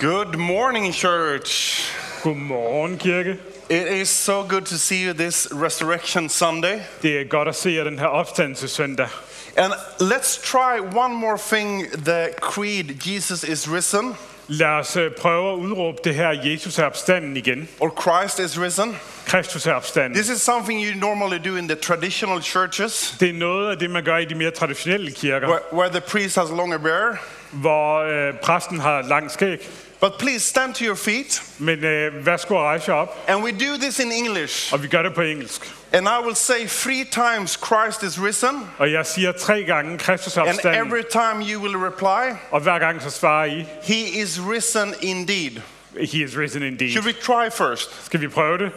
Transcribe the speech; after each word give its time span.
Good 0.00 0.38
morning, 0.38 0.92
church. 0.92 1.82
Good 2.22 2.34
Godmorgen, 2.36 2.98
kirke. 2.98 3.38
It 3.68 3.86
is 3.86 4.08
so 4.08 4.42
good 4.42 4.66
to 4.66 4.78
see 4.78 5.04
you 5.04 5.12
this 5.12 5.46
Resurrection 5.52 6.28
Sunday. 6.28 6.80
Det 7.02 7.20
er 7.20 7.24
godt 7.24 7.48
at 7.48 7.54
se 7.56 7.70
jer 7.70 7.84
den 7.84 7.98
her 7.98 8.06
opstandelsesøndag. 8.06 9.08
And 9.56 9.72
let's 10.00 10.38
try 10.42 10.80
one 10.80 11.14
more 11.14 11.38
thing 11.38 11.90
the 12.04 12.28
creed 12.40 12.84
Jesus 13.06 13.44
is 13.44 13.68
risen 13.72 14.16
Lad 14.48 14.66
os 14.68 14.96
øh, 14.96 15.10
prøve 15.20 15.52
at 15.52 15.56
udråbe 15.56 15.98
det 16.04 16.14
her, 16.14 16.28
Jesus 16.44 16.78
er 16.78 16.84
opstanden 16.84 17.36
igen. 17.36 17.68
or 17.80 18.02
Christ 18.02 18.38
is 18.38 18.60
risen. 18.60 18.96
Kristus 19.26 19.66
er 19.66 19.72
opstanden. 19.72 20.14
This 20.14 20.28
is 20.28 20.42
something 20.42 20.84
you 20.86 21.00
normally 21.00 21.38
do 21.44 21.56
in 21.56 21.68
the 21.68 21.76
traditional 21.76 22.42
churches 22.42 23.16
Det 23.20 23.28
er 23.28 23.32
noget 23.32 23.70
af 23.70 23.78
det, 23.78 23.90
man 23.90 24.04
gør 24.04 24.16
i 24.16 24.24
de 24.24 24.34
mere 24.34 24.50
traditionelle 24.50 25.10
kirker, 25.10 25.48
where, 25.48 25.62
where 25.72 25.90
the 25.90 26.00
priest 26.00 26.36
has 26.36 26.50
longer 26.50 26.78
beard. 26.78 27.16
hvor 27.50 27.98
øh, 27.98 28.34
præsten 28.42 28.80
har 28.80 29.02
lang 29.02 29.30
skæg. 29.30 29.68
But 30.00 30.18
please 30.18 30.44
stand 30.44 30.74
to 30.74 30.84
your 30.84 30.94
feet. 30.94 31.42
Men 31.58 31.84
øh, 31.84 32.26
værsgo 32.26 32.54
at 32.54 32.60
rejse 32.62 32.92
op, 32.92 33.24
And 33.28 33.42
we 33.44 33.50
do 33.52 33.76
this 33.80 33.98
in 33.98 34.12
English. 34.12 34.72
og 34.72 34.82
vi 34.82 34.88
gør 34.88 35.02
det 35.02 35.14
på 35.14 35.20
engelsk. 35.20 35.72
And 35.92 36.06
I 36.08 36.24
will 36.24 36.36
say 36.36 36.66
three 36.68 37.04
times 37.04 37.58
Christ 37.66 38.02
is 38.02 38.22
risen. 38.22 38.70
Og 38.78 38.92
jeg 38.92 39.06
siger 39.06 39.32
tre 39.32 39.62
gange, 39.64 39.98
Kristus 39.98 40.36
er 40.36 40.40
And 40.40 40.50
opstanden, 40.50 40.86
every 40.86 41.02
time 41.10 41.52
you 41.52 41.62
will 41.62 41.76
reply, 41.76 42.36
og 42.50 42.60
hver 42.60 42.78
gang 42.78 43.02
så 43.02 43.10
svarer 43.10 43.44
I, 43.44 43.66
He 43.82 44.22
is 44.22 44.40
risen 44.50 44.94
indeed. 45.02 45.60
He 45.96 46.24
is 46.24 46.36
risen 46.38 46.62
indeed. 46.62 46.90
Should 46.92 47.06
we 47.06 47.12
try 47.12 47.50
first? 47.56 48.04
Skal 48.06 48.20
vi 48.20 48.28
prøve 48.28 48.58
det? 48.58 48.70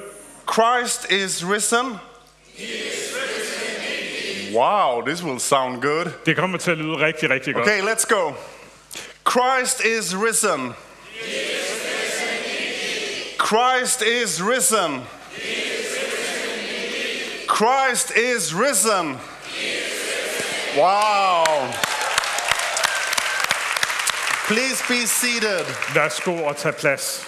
Christ 0.53 1.11
is 1.11 1.45
risen. 1.49 1.99
Wow, 4.53 5.01
this 5.05 5.23
will 5.23 5.39
sound 5.39 5.81
good. 5.81 6.05
Det 6.25 6.35
kommer 6.35 6.57
til 6.57 6.71
at 6.71 6.77
lyde 6.77 6.97
rigtig, 6.97 7.29
rigtig 7.29 7.53
godt. 7.53 7.67
Okay, 7.67 7.81
let's 7.81 8.05
go. 8.15 8.31
Christ 9.31 9.85
is 9.85 10.15
risen. 10.15 10.73
Christ 13.53 14.01
is 14.01 14.41
risen. 14.41 15.03
Christ 17.45 18.11
is 18.17 18.51
risen. 18.51 19.19
Wow. 20.75 21.71
Please 24.47 24.81
be 24.87 25.05
seated. 25.05 25.65
Værsgo 25.93 26.43
og 26.43 26.57
tage 26.57 26.73
plads. 26.73 27.27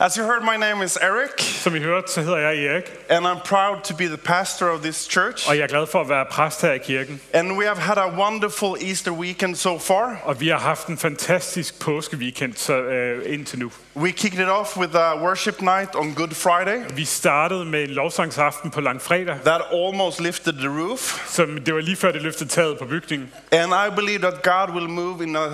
As 0.00 0.14
you 0.16 0.24
heard, 0.24 0.42
my 0.44 0.56
name 0.56 0.84
is 0.84 0.96
Eric, 1.02 1.42
Som 1.42 1.74
I 1.74 1.78
hørte, 1.78 2.12
så 2.12 2.20
hedder 2.22 2.38
jeg 2.38 2.64
Erik, 2.66 2.84
and 3.08 3.26
I'm 3.26 3.42
proud 3.48 3.76
to 3.84 3.94
be 3.96 4.04
the 4.06 4.16
pastor 4.16 4.66
of 4.70 4.80
this 4.80 5.08
church. 5.10 5.48
og 5.48 5.56
jeg 5.56 5.62
er 5.62 5.66
glad 5.66 5.86
for 5.86 6.00
at 6.00 6.08
være 6.08 6.24
præst 6.30 6.62
her 6.62 6.72
i 6.72 6.78
kirken. 6.78 7.20
And 7.32 7.52
we 7.52 7.64
have 7.64 7.78
had 7.78 7.96
a 7.98 8.08
wonderful 8.18 8.76
Easter 8.88 9.10
weekend 9.10 9.56
so 9.56 9.78
far. 9.78 10.16
Og 10.24 10.40
vi 10.40 10.48
har 10.48 10.58
haft 10.58 10.86
en 10.86 10.98
fantastisk 10.98 11.80
påskeweekend 11.80 12.54
så, 12.56 12.74
øh, 12.74 13.34
indtil 13.34 13.58
nu. 13.58 13.72
We 13.96 14.10
kicked 14.12 14.40
it 14.40 14.48
off 14.48 14.76
with 14.76 14.96
a 14.96 15.22
worship 15.22 15.60
night 15.60 15.94
on 15.94 16.14
Good 16.14 16.34
Friday 16.34 16.96
Vi 16.96 17.04
startede 17.04 17.64
med 17.64 17.82
en 17.82 17.90
lovsangsaften 17.90 18.70
på 18.70 18.80
langfredag, 18.80 19.36
that 19.44 19.60
almost 19.72 20.20
lifted 20.20 20.52
the 20.52 20.68
roof. 20.68 21.28
som 21.30 21.58
det 21.66 21.74
var 21.74 21.80
lige 21.80 21.96
før 21.96 22.12
det 22.12 22.22
løftede 22.22 22.48
taget 22.48 22.78
på 22.78 22.84
bygningen. 22.84 23.32
And 23.52 23.72
I 23.72 23.94
believe 23.96 24.18
that 24.18 24.42
God 24.42 24.74
will 24.74 24.88
move 24.88 25.22
in 25.22 25.36
a 25.36 25.48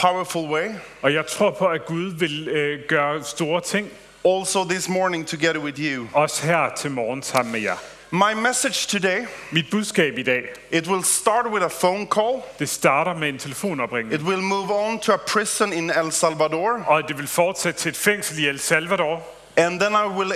powerful 0.00 0.50
way. 0.50 0.68
Og 1.02 1.14
jeg 1.14 1.26
tror 1.26 1.50
på, 1.50 1.66
at 1.66 1.86
Gud 1.86 2.12
vil 2.18 2.48
øh, 2.48 2.80
gøre 2.88 3.24
store 3.24 3.60
ting, 3.60 3.88
Also, 4.24 4.64
this 4.68 4.88
morning, 4.88 5.26
together 5.28 5.58
with 5.60 5.80
you. 5.80 6.06
også 6.14 6.46
her 6.46 6.74
til 6.76 6.90
morgen 6.90 7.22
sammen 7.22 7.52
med 7.52 7.60
jer. 7.60 7.76
My 8.12 8.32
message 8.48 8.88
today, 8.98 9.26
Mit 9.50 9.64
budskab 9.70 10.18
i 10.18 10.22
dag, 10.22 10.42
it 10.72 10.86
will 10.88 11.04
start 11.04 11.46
with 11.46 11.64
a 11.64 11.68
phone 11.80 12.06
call. 12.06 12.42
det 12.58 12.68
starter 12.68 13.14
med 13.14 13.28
en 13.28 13.38
telefonopringning. 13.38 14.20
It 14.20 14.26
will 14.26 14.42
move 14.42 14.74
on 14.74 14.98
to 14.98 15.12
a 15.12 15.16
prison 15.16 15.72
in 15.72 15.90
El 15.90 16.12
Salvador. 16.12 16.84
Og 16.86 17.08
det 17.08 17.18
vil 17.18 17.26
fortsætte 17.26 17.80
til 17.80 17.88
et 17.88 17.96
fængsel 17.96 18.38
i 18.38 18.48
El 18.48 18.58
Salvador. 18.58 19.22
And 19.56 19.80
then 19.80 19.92
I 19.92 20.08
will 20.18 20.32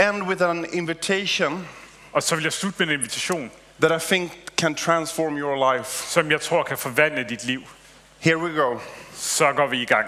end 0.00 0.22
with 0.22 0.42
an 0.42 0.66
invitation 0.72 1.66
Og 2.12 2.22
så 2.22 2.34
vil 2.34 2.42
jeg 2.44 2.52
slutte 2.52 2.78
med 2.78 2.94
en 2.94 3.00
invitation, 3.00 3.50
that 3.82 4.02
I 4.02 4.06
think 4.14 4.32
can 4.58 4.74
transform 4.74 5.36
your 5.38 5.72
life. 5.76 5.90
som 5.90 6.30
jeg 6.30 6.40
tror 6.40 6.62
kan 6.62 6.78
forvandle 6.78 7.26
dit 7.28 7.44
liv. 7.44 7.62
Here 8.20 8.38
we 8.38 8.54
go. 8.54 8.78
Så 9.16 9.52
går 9.52 9.66
vi 9.66 9.82
i 9.82 9.84
gang. 9.84 10.06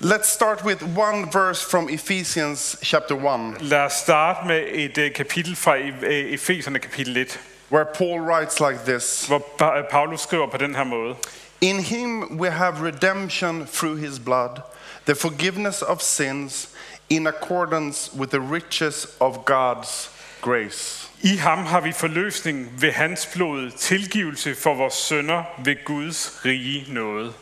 Let's 0.00 0.28
start 0.28 0.64
with 0.64 0.82
one 0.98 1.26
verse 1.32 1.70
from 1.70 1.88
Ephesians 1.90 2.76
chapter 2.82 3.14
1, 3.14 3.56
Lad 3.60 3.78
os 3.80 3.92
starte 3.92 4.46
med 4.46 4.64
et 4.72 4.98
øh, 4.98 5.12
kapitel 5.12 5.56
fra 5.56 5.76
øh, 5.76 6.02
Efeserne 6.32 6.78
kapitel 6.78 7.16
1, 7.16 7.40
where 7.72 7.84
Paul 7.98 8.20
writes 8.20 8.60
like 8.60 8.78
this 8.86 9.26
hvor 9.26 9.38
Pa- 9.38 9.78
øh, 9.78 9.84
Paulus 9.90 10.20
skriver 10.20 10.46
på 10.50 10.56
den 10.56 10.74
her 10.74 10.84
måde. 10.84 11.14
In 11.60 11.80
him 11.80 12.38
we 12.40 12.50
have 12.50 12.74
redemption 12.86 13.66
through 13.72 13.98
his 13.98 14.18
blood, 14.18 14.60
the 15.06 15.14
forgiveness 15.14 15.82
of 15.82 16.00
sins, 16.00 16.68
in 17.10 17.26
accordance 17.26 18.10
with 18.18 18.30
the 18.30 18.52
riches 18.54 19.06
of 19.20 19.36
God's 19.36 20.10
grace. 20.40 21.08
I 21.22 21.36
ham 21.36 21.58
har 21.66 21.80
vi 21.80 21.92
forløsning 21.92 22.68
ved 22.80 22.92
hans 22.92 23.26
blod, 23.34 23.70
tilgivelse 23.70 24.54
for 24.54 24.74
vores 24.74 24.94
sønder 24.94 25.42
ved 25.64 25.84
Guds 25.84 26.40
rige 26.44 26.92
nåde. 26.94 27.32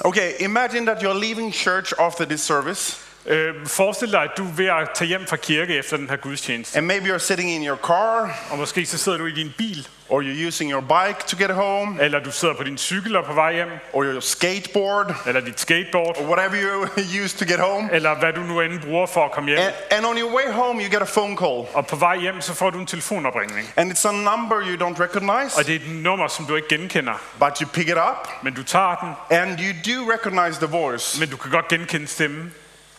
Okay, 0.00 0.32
imagine 0.40 0.86
that 0.86 1.02
you're 1.02 1.14
leaving 1.20 1.52
church 1.54 1.92
after 1.98 2.24
this 2.24 2.40
service, 2.40 3.00
Øh, 3.26 3.66
forestil 3.66 4.12
dig, 4.12 4.22
at 4.22 4.30
du 4.36 4.44
er 4.44 4.52
ved 4.52 4.66
at 4.66 4.88
tage 4.94 5.08
hjem 5.08 5.26
fra 5.26 5.36
kirke 5.36 5.74
efter 5.74 5.96
den 5.96 6.08
her 6.08 6.16
gudstjeneste. 6.16 6.78
and 6.78 6.86
maybe 6.86 7.14
you're 7.14 7.18
sitting 7.18 7.50
in 7.50 7.66
your 7.66 7.76
car, 7.76 8.38
Og 8.50 8.58
måske 8.58 8.86
så 8.86 8.98
sidder 8.98 9.18
du 9.18 9.26
i 9.26 9.32
din 9.32 9.52
bil, 9.58 9.88
or 10.14 10.22
you're 10.22 10.46
using 10.48 10.70
your 10.70 10.80
bike 10.80 11.18
to 11.26 11.36
get 11.36 11.50
home, 11.50 12.02
eller 12.02 12.18
du 12.20 12.30
sidder 12.32 12.54
på 12.54 12.62
din 12.64 12.78
cykel 12.78 13.16
og 13.16 13.24
på 13.24 13.32
vej 13.32 13.52
hjem, 13.54 13.68
or 13.92 14.04
your 14.04 14.20
skateboard, 14.20 15.14
eller 15.26 15.40
dit 15.40 15.60
skateboard, 15.60 16.16
or 16.18 16.22
whatever 16.24 16.56
you 16.62 16.88
use 17.24 17.36
to 17.36 17.44
get 17.44 17.58
home. 17.60 17.88
eller 17.92 18.14
hvad 18.14 18.32
du 18.32 18.40
nu 18.40 18.60
end 18.60 18.80
bruger 18.80 19.06
for 19.06 19.24
at 19.24 19.32
komme 19.32 19.50
hjem. 19.50 19.58
And, 19.58 19.74
and 19.90 20.06
on 20.06 20.18
your 20.18 20.34
way 20.34 20.52
home, 20.52 20.80
you 20.82 20.90
get 20.90 21.02
a 21.02 21.10
phone 21.18 21.36
call, 21.36 21.66
Og 21.74 21.86
på 21.86 21.96
vej 21.96 22.16
hjem, 22.18 22.40
så 22.40 22.54
får 22.54 22.70
du 22.70 22.78
en 22.78 22.86
telefonopringning. 22.86 23.68
and 23.76 23.92
it's 23.92 24.08
a 24.08 24.12
number 24.12 24.56
you 24.60 24.76
don't 24.88 25.02
recognize, 25.02 25.58
Og 25.58 25.66
det 25.66 25.74
er 25.74 25.76
et 25.80 25.94
nummer, 26.02 26.28
som 26.28 26.44
du 26.46 26.56
ikke 26.56 26.68
genkender. 26.68 27.14
but 27.40 27.58
you 27.58 27.68
pick 27.72 27.88
it 27.88 27.96
up, 27.96 28.28
Men 28.42 28.54
du 28.54 28.62
tager 28.62 28.94
den, 29.30 29.38
and 29.38 29.58
you 29.60 29.72
do 29.96 30.12
recognize 30.12 30.58
the 30.58 30.66
voice. 30.78 31.20
men 31.20 31.28
du 31.28 31.36
kan 31.36 31.50
godt 31.50 31.68
genkende 31.68 32.06
stemmen. 32.06 32.54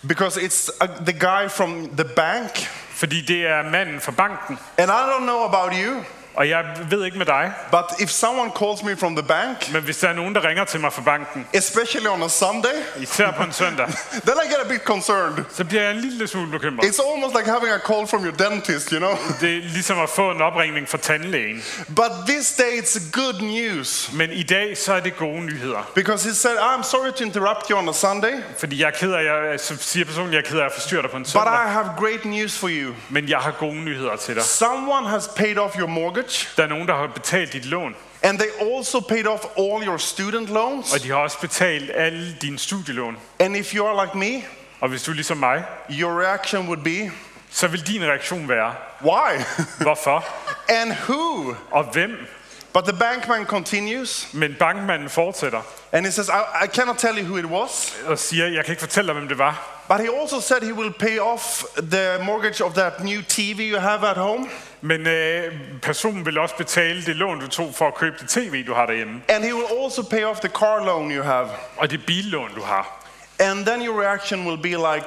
Because 0.07 0.41
it's 0.41 0.69
uh, 0.81 1.05
the 1.05 1.13
guy 1.19 1.49
from 1.49 1.89
the 1.97 2.05
bank. 2.15 2.69
Fordi 2.89 3.21
det 3.21 3.47
er 3.47 3.63
manden 3.71 4.01
fra 4.01 4.11
banken. 4.11 4.57
And 4.77 4.91
I 4.91 4.93
don't 5.11 5.23
know 5.23 5.43
about 5.43 5.73
you, 5.85 6.03
Og 6.35 6.49
jeg 6.49 6.63
ved 6.89 7.05
ikke 7.05 7.17
med 7.17 7.25
dig, 7.25 7.51
but 7.71 7.85
if 7.99 8.09
someone 8.09 8.51
calls 8.59 8.83
me 8.83 8.97
from 8.97 9.15
the 9.15 9.27
bank, 9.27 9.73
men 9.73 9.83
hvis 9.83 9.97
der 9.97 10.07
er 10.09 10.13
nogen, 10.13 10.35
der 10.35 10.47
ringer 10.47 10.65
til 10.65 10.79
mig 10.79 10.93
fra 10.93 11.01
banken, 11.01 11.47
especially 11.53 12.07
on 12.07 12.23
a 12.23 12.27
Sunday, 12.29 12.77
især 12.99 13.31
på 13.31 13.43
en 13.43 13.53
søndag, 13.53 13.85
then 14.27 14.37
I 14.45 14.47
get 14.47 14.57
a 14.65 14.67
bit 14.69 14.81
concerned. 14.81 15.45
så 15.53 15.63
bliver 15.63 15.81
jeg 15.83 15.91
en 15.91 15.97
lille 16.01 16.27
smule 16.27 16.51
bekymret. 16.51 16.85
It's 16.85 17.01
almost 17.13 17.35
like 17.37 17.49
having 17.51 17.71
a 17.73 17.77
call 17.93 18.07
from 18.07 18.25
your 18.25 18.35
dentist, 18.49 18.89
you 18.89 18.99
know? 18.99 19.17
Det 19.41 19.57
er 19.57 19.61
ligesom 19.61 19.99
at 19.99 20.09
få 20.09 20.31
en 20.31 20.41
opringning 20.41 20.89
fra 20.89 20.97
tandlægen. 20.97 21.63
But 21.95 22.11
this 22.27 22.53
day 22.53 22.71
it's 22.81 23.11
good 23.11 23.41
news 23.41 24.09
Men 24.13 24.31
i 24.31 24.43
dag, 24.43 24.77
så 24.77 24.93
er 24.93 24.99
det 24.99 25.17
gode 25.17 25.41
nyheder. 25.41 25.91
because 25.95 26.29
he 26.29 26.35
said, 26.35 26.57
I'm 26.57 26.83
sorry 26.83 27.11
to 27.11 27.23
interrupt 27.23 27.67
you 27.69 27.77
on 27.77 27.89
a 27.89 27.93
Sunday, 27.93 28.33
Fordi 28.57 28.81
jeg 28.81 28.87
er 28.87 28.91
ked 28.91 29.11
af, 29.13 29.23
jeg, 29.23 29.59
så 29.59 29.77
siger 29.79 30.05
personen, 30.05 30.33
jeg 30.33 30.39
er 30.39 30.49
ked 30.49 30.59
af 30.59 30.65
at 30.65 30.71
forstyrre 30.73 31.01
dig 31.01 31.09
på 31.11 31.17
en 31.17 31.23
but 31.23 31.29
søndag. 31.31 31.53
I 31.53 31.69
have 31.69 31.89
great 31.99 32.25
news 32.25 32.57
for 32.57 32.69
you. 32.71 32.93
Men 33.09 33.29
jeg 33.29 33.37
har 33.39 33.51
gode 33.51 33.75
nyheder 33.75 34.15
til 34.15 34.35
dig. 34.35 34.43
Someone 34.43 35.09
has 35.09 35.29
paid 35.35 35.57
off 35.57 35.75
your 35.79 35.87
mortgage, 35.87 36.24
Der 36.57 36.63
er 36.63 36.67
nogen, 36.67 36.87
der 36.87 36.95
har 36.95 37.07
betalt 37.07 37.53
dit 37.53 37.65
lån. 37.65 37.95
and 38.23 38.39
they 38.39 38.75
also 38.75 38.99
paid 38.99 39.27
off 39.27 39.41
all 39.57 39.87
your 39.87 39.97
student 39.97 40.49
loans. 40.49 40.93
Og 40.93 41.03
de 41.03 41.09
har 41.09 41.15
også 41.17 41.39
betalt 41.39 41.91
alle 41.95 42.35
dine 42.41 42.59
studielån. 42.59 43.17
And 43.39 43.57
if 43.57 43.73
you 43.75 43.87
are 43.87 44.05
like 44.05 44.17
me, 44.17 44.43
Og 44.81 44.89
hvis 44.89 45.03
du 45.03 45.11
er 45.11 45.15
ligesom 45.15 45.37
mig, 45.37 45.63
your 45.89 46.21
reaction 46.21 46.67
would 46.67 46.83
be, 46.83 47.11
så 47.51 47.67
vil 47.67 47.87
din 47.87 48.03
reaktion 48.03 48.49
være, 48.49 48.73
Why? 49.01 49.43
hvorfor 49.85 50.25
and 50.69 50.91
who? 50.91 51.55
og 51.71 51.83
hvem? 51.83 52.27
But 52.73 52.83
the 52.83 52.93
bankman 52.99 53.45
continues 53.45 54.27
Men 54.33 54.55
bankmanden 54.59 55.09
fortsætter 55.09 55.61
and 55.91 56.05
he 56.05 56.11
says, 56.11 56.27
I, 56.29 56.65
I 56.65 56.67
cannot 56.67 56.97
tell 56.97 57.17
you 57.17 57.23
who 57.25 57.37
it 57.37 57.45
was, 57.45 57.95
og 58.05 58.19
siger, 58.19 58.47
jeg 58.47 58.65
kan 58.65 58.71
ikke 58.71 58.79
fortælle 58.81 59.07
dig, 59.07 59.13
hvem 59.15 59.27
det 59.27 59.37
var. 59.37 59.83
but 59.87 59.99
he 59.99 60.07
also 60.21 60.41
said 60.41 60.61
he 60.63 60.73
will 60.73 60.93
pay 60.93 61.19
off 61.19 61.63
the 61.91 62.23
mortgage 62.23 62.63
of 62.63 62.73
that 62.73 63.03
new 63.03 63.21
TV 63.29 63.59
you 63.73 63.79
have 63.79 64.09
at 64.09 64.17
home, 64.17 64.47
Men 64.85 65.07
øh, 65.07 65.53
personen 65.81 66.25
vil 66.25 66.37
også 66.37 66.55
betale 66.55 67.05
det 67.05 67.15
lån, 67.15 67.39
du 67.39 67.47
tog 67.47 67.75
for 67.75 67.87
at 67.87 67.95
købe 67.95 68.15
det 68.21 68.29
tv, 68.29 68.65
du 68.67 68.73
har 68.73 68.85
derhjemme. 68.85 69.21
and 69.29 69.43
he 69.43 69.53
will 69.55 69.67
also 69.83 70.03
pay 70.09 70.23
off 70.23 70.39
the 70.39 70.49
car 70.49 70.85
loan 70.85 71.11
you 71.11 71.23
have. 71.23 71.47
Og 71.77 71.91
det 71.91 72.05
billån, 72.05 72.49
du 72.55 72.61
har. 72.61 73.05
And 73.39 73.65
then 73.65 73.85
your 73.87 74.01
reaction 74.01 74.47
will 74.47 74.61
be 74.61 74.69
like, 74.69 75.05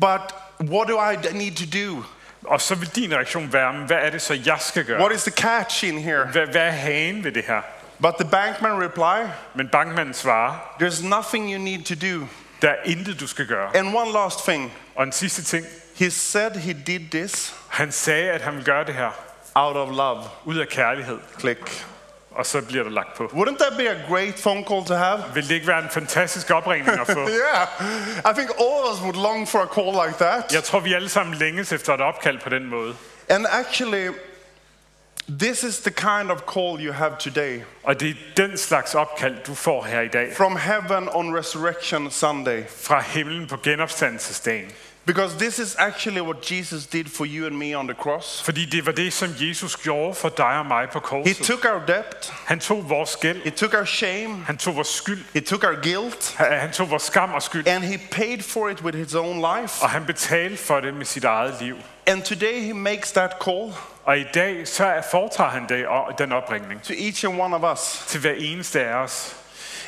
but 0.00 0.20
what 0.70 0.88
do 0.88 0.98
I 1.10 1.16
need 1.32 1.52
to 1.56 1.64
do? 1.78 2.04
Og 2.44 2.60
så 2.60 2.74
vil 2.74 2.88
din 2.94 3.14
reaktion 3.14 3.52
være, 3.52 3.72
"Men 3.72 3.86
hvad 3.86 3.96
er 3.96 4.10
det 4.10 4.22
så, 4.22 4.38
jeg 4.46 4.56
skal 4.60 4.84
gøre? 4.84 4.98
What 5.00 5.12
is 5.12 5.22
the 5.22 5.30
catch 5.32 5.84
in 5.84 5.98
here? 5.98 6.24
Hvad, 6.32 6.46
hvad 6.46 6.62
er 6.62 6.70
hagen 6.70 7.24
ved 7.24 7.32
det 7.32 7.44
her? 7.44 7.60
But 8.02 8.14
the 8.20 8.28
bankman 8.30 8.82
reply, 8.84 9.28
Men 9.54 9.68
bankmanden 9.68 10.14
svarer, 10.14 10.76
there's 10.82 11.06
nothing 11.08 11.52
you 11.52 11.58
need 11.58 11.82
to 11.84 11.94
do. 11.94 12.26
der 12.62 12.68
er 12.68 12.76
intet, 12.84 13.20
du 13.20 13.26
skal 13.26 13.46
gøre. 13.46 13.76
And 13.76 13.96
one 13.96 14.12
last 14.12 14.44
thing, 14.48 14.72
Og 14.96 15.04
en 15.04 15.12
sidste 15.12 15.42
ting, 15.44 15.66
he 16.00 16.10
said 16.10 16.50
he 16.56 16.72
did 16.72 17.00
this 17.10 17.54
han 17.68 17.92
sagde, 17.92 18.30
at 18.30 18.40
han 18.40 18.56
vil 18.56 18.64
gøre 18.64 18.84
det 18.84 18.94
her 18.94 19.10
out 19.54 19.76
of 19.76 19.88
love. 19.96 20.22
ud 20.44 20.56
af 20.58 20.68
kærlighed. 20.68 21.18
Click. 21.40 21.86
og 22.30 22.46
så 22.46 22.60
bliver 22.62 22.82
der 22.84 22.90
lagt 22.90 23.14
på. 23.16 23.24
Wouldn't 23.24 23.58
that 23.58 23.72
be 23.78 23.90
a 23.90 23.94
great 24.08 24.34
phone 24.42 24.64
call 24.68 24.84
to 24.86 24.94
have? 24.94 25.24
Vil 25.34 25.48
det 25.48 25.54
ikke 25.54 25.66
være 25.66 25.82
en 25.82 25.90
fantastisk 25.90 26.50
opringning 26.50 27.00
at 27.00 27.06
få? 27.06 27.28
Yeah, 27.42 27.66
I 28.30 28.34
think 28.34 28.50
all 28.60 28.84
of 28.84 28.94
us 28.94 29.00
would 29.02 29.16
long 29.16 29.48
for 29.48 29.58
a 29.58 29.66
call 29.74 30.06
like 30.06 30.18
that. 30.24 30.52
Jeg 30.54 30.64
tror, 30.64 30.80
vi 30.80 30.92
alle 30.94 31.08
sammen 31.08 31.34
længes 31.34 31.72
efter 31.72 31.94
et 31.94 32.00
opkald 32.00 32.38
på 32.38 32.48
den 32.48 32.66
måde. 32.66 32.94
And 33.28 33.46
actually, 33.50 34.08
this 35.40 35.62
is 35.62 35.78
the 35.78 35.90
kind 35.90 36.30
of 36.30 36.38
call 36.54 36.86
you 36.86 36.92
have 36.92 37.12
today 37.18 37.60
Og 37.82 38.00
det 38.00 38.10
er 38.10 38.14
den 38.36 38.58
slags 38.58 38.94
opkald, 38.94 39.36
du 39.46 39.54
får 39.54 39.84
her 39.84 40.00
i 40.00 40.08
dag. 40.08 40.32
from 40.36 40.56
heaven 40.56 41.08
on 41.12 41.36
Resurrection 41.38 42.10
Sunday. 42.10 42.62
Fra 42.82 43.00
himlen 43.00 43.46
på 43.46 43.56
genopstandelsesdagen. 43.56 44.70
Because 45.06 45.34
this 45.38 45.58
is 45.58 45.76
actually 45.78 46.20
what 46.20 46.50
Jesus 46.50 46.86
did 46.86 47.04
for 47.08 47.24
you 47.26 47.46
and 47.46 47.56
me 47.56 47.74
on 47.78 47.86
the 47.88 47.94
cross. 48.02 48.42
Fordi 48.42 48.64
det 48.64 48.86
var 48.86 48.92
det, 48.92 49.12
som 49.12 49.28
Jesus 49.40 49.76
gjorde 49.76 50.14
for 50.14 50.28
dig 50.28 50.46
og 50.58 50.66
mig 50.66 50.88
på 50.92 51.22
He 51.26 51.34
took 51.34 51.64
our 51.64 51.80
debt, 51.86 52.32
Han 52.46 52.60
tog 52.60 52.88
vores 52.90 53.16
gæld. 53.16 53.42
He 53.42 53.50
took 53.50 53.74
our 53.74 53.84
shame, 53.84 54.44
Han 54.46 54.56
tog 54.58 54.76
vores 54.76 54.88
skyld. 54.88 55.24
He 55.34 55.40
took 55.40 55.64
our 55.64 55.74
guilt, 55.82 56.34
Han 56.38 56.72
tog 56.72 56.90
vores 56.90 57.02
skam 57.02 57.32
og 57.32 57.42
skyld. 57.42 57.66
and 57.68 57.84
He 57.84 57.98
paid 58.10 58.42
for 58.42 58.68
it 58.68 58.80
with 58.82 58.98
His 58.98 59.14
own 59.14 59.36
life. 59.36 59.82
Og 59.82 59.90
han 59.90 60.04
betalte 60.06 60.56
for 60.56 60.80
det 60.80 60.94
med 60.94 61.06
sit 61.06 61.24
eget 61.24 61.54
liv. 61.60 61.76
And 62.06 62.22
today 62.22 62.62
He 62.64 62.72
makes 62.72 63.12
that 63.12 63.30
call 63.44 63.72
Og 64.04 64.18
i 64.18 64.24
dag 64.34 64.68
så 64.68 64.84
er- 64.84 65.02
foretager 65.10 65.50
han 65.50 65.66
det, 65.68 65.86
den 66.18 66.32
opringning 66.32 66.82
to 66.82 66.92
each 66.96 67.24
and 67.24 67.40
one 67.40 67.56
of 67.56 67.72
us. 67.78 68.04
til 68.06 68.20
hver 68.20 68.32
eneste 68.38 68.80
af 68.84 68.94
os. 68.94 69.36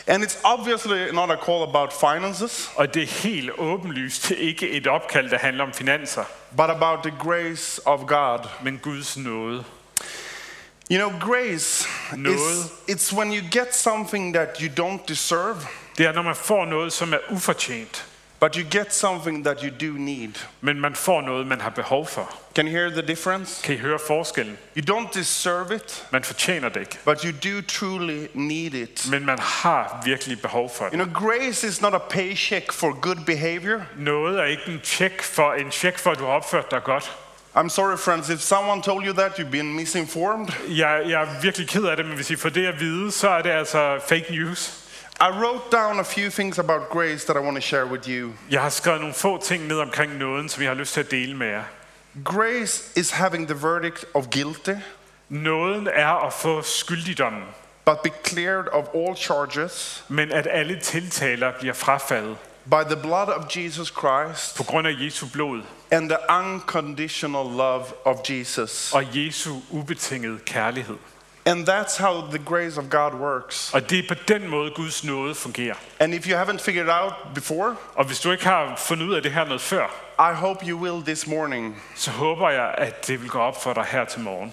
And 0.07 0.25
it's 0.25 0.39
obviously 0.45 1.13
not 1.13 1.31
a 1.31 1.37
call 1.37 1.63
about 1.63 1.93
finances, 1.93 2.71
Og 2.77 2.95
det 2.95 3.03
er 3.03 3.07
helt 3.07 3.51
åbenlyst 3.59 4.31
ikke 4.31 4.71
et 4.71 4.87
opkald, 4.87 5.31
der 5.31 5.39
handler 5.39 5.65
om 5.65 5.73
finanser, 5.73 6.25
but 6.57 6.71
about 6.71 6.99
the 7.03 7.13
grace 7.19 7.81
of 7.87 8.01
God. 8.07 8.39
men 8.63 8.79
Guds 8.83 9.17
nåde. 9.17 9.65
You 10.91 10.99
know, 11.09 11.21
grace 11.31 11.89
Nåde. 12.17 12.35
is 12.35 12.97
it's 12.97 13.13
when 13.17 13.33
you 13.33 13.43
get 13.51 13.75
something 13.77 14.35
that 14.35 14.59
you 14.61 14.69
don't 14.87 15.09
deserve, 15.09 15.57
Det 15.99 16.07
er, 16.07 16.13
når 16.13 16.23
man 16.23 16.35
får 16.37 16.65
noget, 16.65 16.93
som 16.93 17.13
er 17.13 17.19
ufortjent, 17.31 18.07
but 18.43 18.57
you 18.57 18.65
get 18.65 18.95
something 18.95 19.45
that 19.45 19.63
you 19.63 19.71
do 19.71 19.99
need. 19.99 20.31
men 20.61 20.81
man 20.81 20.95
får 20.95 21.21
noget, 21.21 21.47
man 21.47 21.61
har 21.61 21.71
behov 21.71 22.07
for. 22.07 22.29
Can 22.55 22.67
you 22.67 22.73
hear 22.73 22.91
the 22.91 23.03
difference? 23.03 23.63
Kan 23.65 23.75
I 23.75 23.79
høre 23.79 23.99
forskellen? 24.07 24.59
You 24.77 24.97
don't 24.97 25.19
deserve 25.19 25.75
it, 25.75 26.07
Man 26.13 26.25
fortjener 26.25 26.69
det 26.69 26.81
ikke, 26.81 26.99
but 27.05 27.23
you 27.23 27.33
do 27.33 27.63
truly 27.69 28.27
need 28.35 28.75
it. 28.75 29.07
men 29.11 29.27
man 29.27 29.39
har 29.39 30.03
virkelig 30.05 30.41
behov 30.41 30.71
for 30.71 30.85
You 30.85 31.05
know, 31.05 31.07
grace 31.15 31.67
is 31.67 31.81
not 31.81 31.95
a 31.95 31.99
paycheck 32.11 32.73
for 32.73 33.01
good 33.01 33.25
behavior. 33.27 33.81
Noget 33.97 34.41
er 34.41 34.45
ikke 34.45 34.63
en 34.69 34.81
check 34.85 35.23
for, 35.23 35.53
en 35.53 35.71
check 35.71 35.99
for, 35.99 36.11
at 36.11 36.19
du 36.19 36.25
har 36.25 36.33
opført 36.33 36.71
dig 36.71 36.83
godt. 36.85 37.17
I'm 37.55 37.69
sorry, 37.69 37.99
friends, 37.99 38.31
if 38.31 38.41
someone 38.41 38.83
told 38.83 39.07
you 39.07 39.13
that, 39.13 39.39
you've 39.39 39.51
been 39.51 39.75
misinformed. 39.75 40.49
Jeg, 40.69 41.03
jeg 41.09 41.23
er 41.23 41.43
virkelig 41.43 41.69
ked 41.69 41.85
af 41.85 41.97
det, 41.97 42.07
men 42.07 42.15
hvis 42.15 42.31
I 42.31 42.37
får 42.37 42.49
det 42.49 42.67
at 42.67 42.81
vide, 42.81 43.13
så 43.13 43.29
er 43.29 43.43
det 43.43 43.51
altså 43.51 44.01
fake 44.09 44.27
news. 44.31 44.82
I 45.23 45.31
wrote 45.31 45.71
down 45.71 46.01
a 46.01 46.05
few 46.05 46.31
things 46.31 46.59
about 46.59 46.89
grace 46.91 47.25
that 47.25 47.37
I 47.37 47.41
want 47.41 47.55
to 47.57 47.61
share 47.61 47.87
with 47.87 48.09
you. 48.09 48.33
Jeg 48.51 48.63
har 48.63 48.69
skrevet 48.69 49.01
nogle 49.01 49.15
få 49.15 49.43
ting 49.43 49.67
ned 49.67 49.79
omkring 49.79 50.17
nåden, 50.19 50.49
som 50.49 50.63
jeg 50.63 50.71
har 50.71 50.75
lyst 50.75 50.93
til 50.95 51.01
at 51.01 51.11
dele 51.11 51.37
med 51.37 51.47
jer. 51.47 51.63
Grace 52.25 52.91
is 52.97 53.11
having 53.11 53.49
the 53.49 53.63
verdict 53.63 54.05
of 54.15 54.25
guilty, 54.31 54.75
Nåden 55.29 55.89
er 55.89 56.27
at 56.27 56.33
få 56.33 56.63
skyldigdommen, 56.63 57.43
but 57.85 57.99
be 58.05 58.11
cleared 58.25 58.69
of 58.73 58.85
all 58.95 59.17
charges 59.17 60.05
men 60.09 60.33
at 60.33 60.49
alle 60.51 60.81
tiltaler 60.81 61.53
bliver 61.59 61.75
frafaldet 61.75 62.37
by 62.65 62.83
the 62.91 62.97
blood 63.03 63.29
of 63.29 63.57
Jesus 63.57 63.89
Christ 63.89 64.57
på 64.57 64.63
grund 64.63 64.87
af 64.87 64.93
Jesu 65.01 65.27
blod 65.33 65.63
and 65.91 66.09
the 66.09 66.19
unconditional 66.31 67.45
love 67.57 67.85
of 68.05 68.17
Jesus. 68.31 68.93
og 68.95 69.05
Jesu 69.17 69.55
ubetingede 69.71 70.39
kærlighed. 70.39 70.97
And 71.47 71.67
that's 71.69 71.97
how 71.99 72.21
the 72.31 72.39
grace 72.39 72.79
of 72.81 72.85
God 72.91 73.13
works. 73.21 73.71
Og 73.75 73.91
det 73.91 73.99
er 73.99 74.03
på 74.09 74.15
den 74.29 74.49
måde, 74.49 74.71
Guds 74.71 75.05
nåde 75.05 75.35
fungerer. 75.35 75.75
And 76.01 76.15
if 76.15 76.27
you 76.29 76.37
haven't 76.43 76.59
figured 76.65 76.87
it 76.87 76.93
out 76.93 77.13
before, 77.35 77.77
Og 77.95 78.05
hvis 78.05 78.21
du 78.21 78.33
ikke 78.33 78.45
har 78.45 78.75
fundet 78.77 79.07
ud 79.07 79.15
af 79.15 79.23
det 79.23 79.33
her 79.33 79.45
noget 79.45 79.61
før, 79.61 79.87
I 80.19 80.35
hope 80.35 80.67
you 80.69 80.79
will 80.79 81.05
this 81.05 81.27
morning. 81.27 81.83
så 81.97 82.11
håber 82.11 82.51
jeg, 82.51 82.75
at 82.79 83.07
det 83.07 83.21
vil 83.23 83.31
gå 83.31 83.39
op 83.39 83.63
for 83.63 83.73
dig 83.73 83.85
her 83.91 84.05
til 84.05 84.21
morgen. 84.21 84.53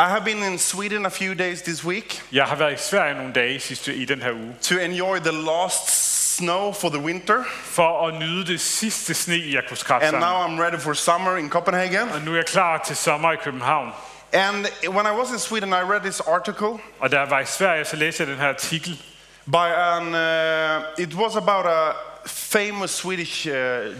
I 0.00 0.04
have 0.08 0.24
been 0.24 0.42
in 0.52 0.58
Sweden 0.58 1.06
a 1.06 1.08
few 1.08 1.34
days 1.34 1.62
this 1.62 1.84
week 1.84 2.22
Jeg 2.32 2.44
har 2.44 2.56
været 2.56 2.72
i 2.72 2.82
Sverige 2.82 3.14
nogle 3.14 3.32
dage 3.32 3.60
sidste, 3.60 3.94
i 3.94 4.04
den 4.04 4.22
her 4.22 4.32
uge, 4.32 4.56
to 4.62 4.74
enjoy 4.74 5.16
the 5.18 5.32
last 5.42 6.12
snow 6.36 6.72
for 6.72 6.88
the 6.88 6.98
winter. 6.98 7.44
for 7.64 8.06
at 8.08 8.14
nyde 8.14 8.46
det 8.46 8.60
sidste 8.60 9.14
sne, 9.14 9.42
jeg 9.52 9.62
kunne 9.68 9.76
skrabe 9.76 10.04
And 10.04 10.12
sammen. 10.12 10.28
now 10.28 10.46
I'm 10.46 10.62
ready 10.70 10.80
for 10.80 10.92
summer 10.92 11.36
in 11.36 11.50
Copenhagen. 11.50 12.08
Og 12.14 12.20
nu 12.20 12.32
er 12.32 12.36
jeg 12.36 12.46
klar 12.46 12.82
til 12.86 12.96
sommer 12.96 13.32
i 13.32 13.36
København. 13.44 13.92
And 14.32 14.66
when 14.88 15.06
I 15.06 15.10
was 15.10 15.30
in 15.32 15.38
Sweden, 15.38 15.68
I 15.72 15.82
read 15.82 16.00
this 16.00 16.20
article 16.20 16.78
Og 17.00 17.12
da 17.12 17.20
jeg 17.20 17.30
var 17.30 17.40
i 17.40 17.46
Sverige, 17.46 17.84
så 17.84 17.96
læste 17.96 18.22
jeg 18.22 18.30
den 18.30 18.38
her 18.38 18.48
artikel, 18.48 19.02
by 19.46 19.68
an, 19.76 20.02
uh, 20.14 21.04
it 21.04 21.14
was 21.14 21.36
about 21.36 21.66
a 21.66 21.92
famous 22.26 22.90
Swedish 22.90 23.48
uh, 23.48 23.54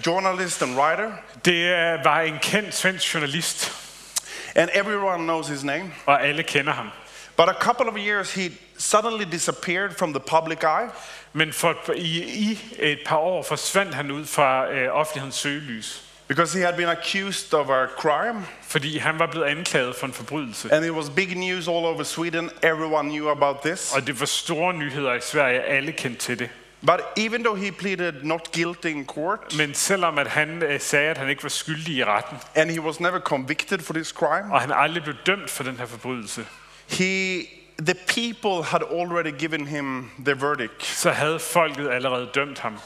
journalist 0.07 0.63
and 0.63 0.79
writer. 0.79 1.11
Det 1.45 1.55
øh, 1.55 2.05
var 2.05 2.21
en 2.21 2.39
kendt 2.43 2.75
svensk 2.75 3.15
journalist, 3.15 3.73
And 4.55 4.71
everyone 4.75 5.19
knows 5.19 5.49
his 5.49 5.65
name. 5.65 5.93
og 6.07 6.27
alle 6.27 6.43
kender 6.43 6.73
ham. 6.73 6.91
But 7.37 7.49
a 7.49 7.55
couple 7.61 7.89
of 7.89 7.97
years, 7.97 8.35
he 8.35 8.51
suddenly 8.79 9.25
disappeared 9.33 9.91
from 9.99 10.13
the 10.13 10.21
public 10.21 10.59
eye. 10.63 10.89
Men 11.33 11.53
for, 11.53 11.75
i, 11.95 12.23
i 12.23 12.59
et 12.79 12.99
par 13.07 13.17
år 13.17 13.43
forsvandt 13.43 13.95
han 13.95 14.11
ud 14.11 14.25
fra 14.27 14.71
øh, 14.71 14.89
offentlighedens 14.93 15.35
søgelys, 15.35 16.03
Because 16.29 16.59
he 16.59 16.65
had 16.65 16.77
been 16.77 16.89
accused 16.89 17.55
of 17.55 17.71
a 17.71 17.87
crime, 17.87 18.47
fordi 18.63 18.99
han 18.99 19.19
var 19.19 19.27
blevet 19.27 19.47
anklaget 19.47 19.97
for 19.97 20.07
en 20.07 20.13
forbrydelse. 20.13 20.73
and 20.73 20.85
it 20.85 20.91
was 20.93 21.11
big 21.11 21.37
news 21.37 21.69
all 21.69 21.85
over 21.85 22.03
Sweden. 22.03 22.51
Everyone 22.63 23.09
knew 23.09 23.29
about 23.31 23.57
this. 23.65 23.93
Og 23.95 24.07
det 24.07 24.21
var 24.21 24.27
store 24.27 24.75
nyheder 24.75 25.15
i 25.15 25.21
Sverige, 25.21 25.61
alle 25.63 25.93
kendte 25.93 26.21
til 26.21 26.39
det. 26.39 26.51
But 26.87 27.01
even 27.17 27.45
though 27.45 27.61
he 27.65 27.71
pleaded 27.73 28.13
not 28.23 28.53
guilty 28.53 28.87
in 28.87 29.07
court, 29.07 29.55
Men 29.57 29.75
selvom 29.75 30.19
at 30.19 30.27
han 30.27 30.63
øh, 30.63 30.81
sagde, 30.81 31.11
at 31.11 31.19
han 31.19 31.29
ikke 31.29 31.43
var 31.43 31.49
skyldig 31.49 31.95
i 31.95 32.05
retten, 32.05 32.39
and 32.55 32.71
he 32.71 32.81
was 32.81 33.01
never 33.01 33.21
convicted 33.21 33.79
for 33.79 33.93
this 33.93 34.09
crime, 34.09 34.53
og 34.53 34.61
han 34.61 34.73
aldrig 34.75 35.03
blev 35.03 35.15
dømt 35.27 35.51
for 35.51 35.63
den 35.65 35.77
her 35.77 35.87
forbrydelse, 35.87 36.47
he, 36.89 37.43
the 37.83 37.95
people 38.07 38.65
had 38.65 38.81
already 38.93 39.39
given 39.39 39.67
him 39.67 40.11
the 40.25 40.41
verdict. 40.41 40.85
så 40.85 41.11
havde 41.11 41.39
folket 41.39 41.91
allerede 41.91 42.31
dømt 42.35 42.59
ham. 42.59 42.79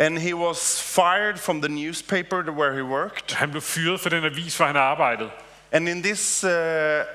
And 0.00 0.18
he 0.18 0.34
was 0.34 0.82
fired 0.82 1.38
from 1.38 1.60
the 1.60 1.68
newspaper 1.68 2.42
where 2.52 2.74
he 2.74 2.82
worked. 2.82 3.32
Han 3.32 3.50
blev 3.50 3.62
fyret 3.62 4.00
for 4.00 4.08
den 4.08 4.24
avis, 4.24 4.56
hvor 4.56 4.66
han 4.66 4.76
arbejdede. 4.76 5.30
And 5.72 5.88
in 5.88 6.02
this 6.02 6.44
uh, 6.44 6.50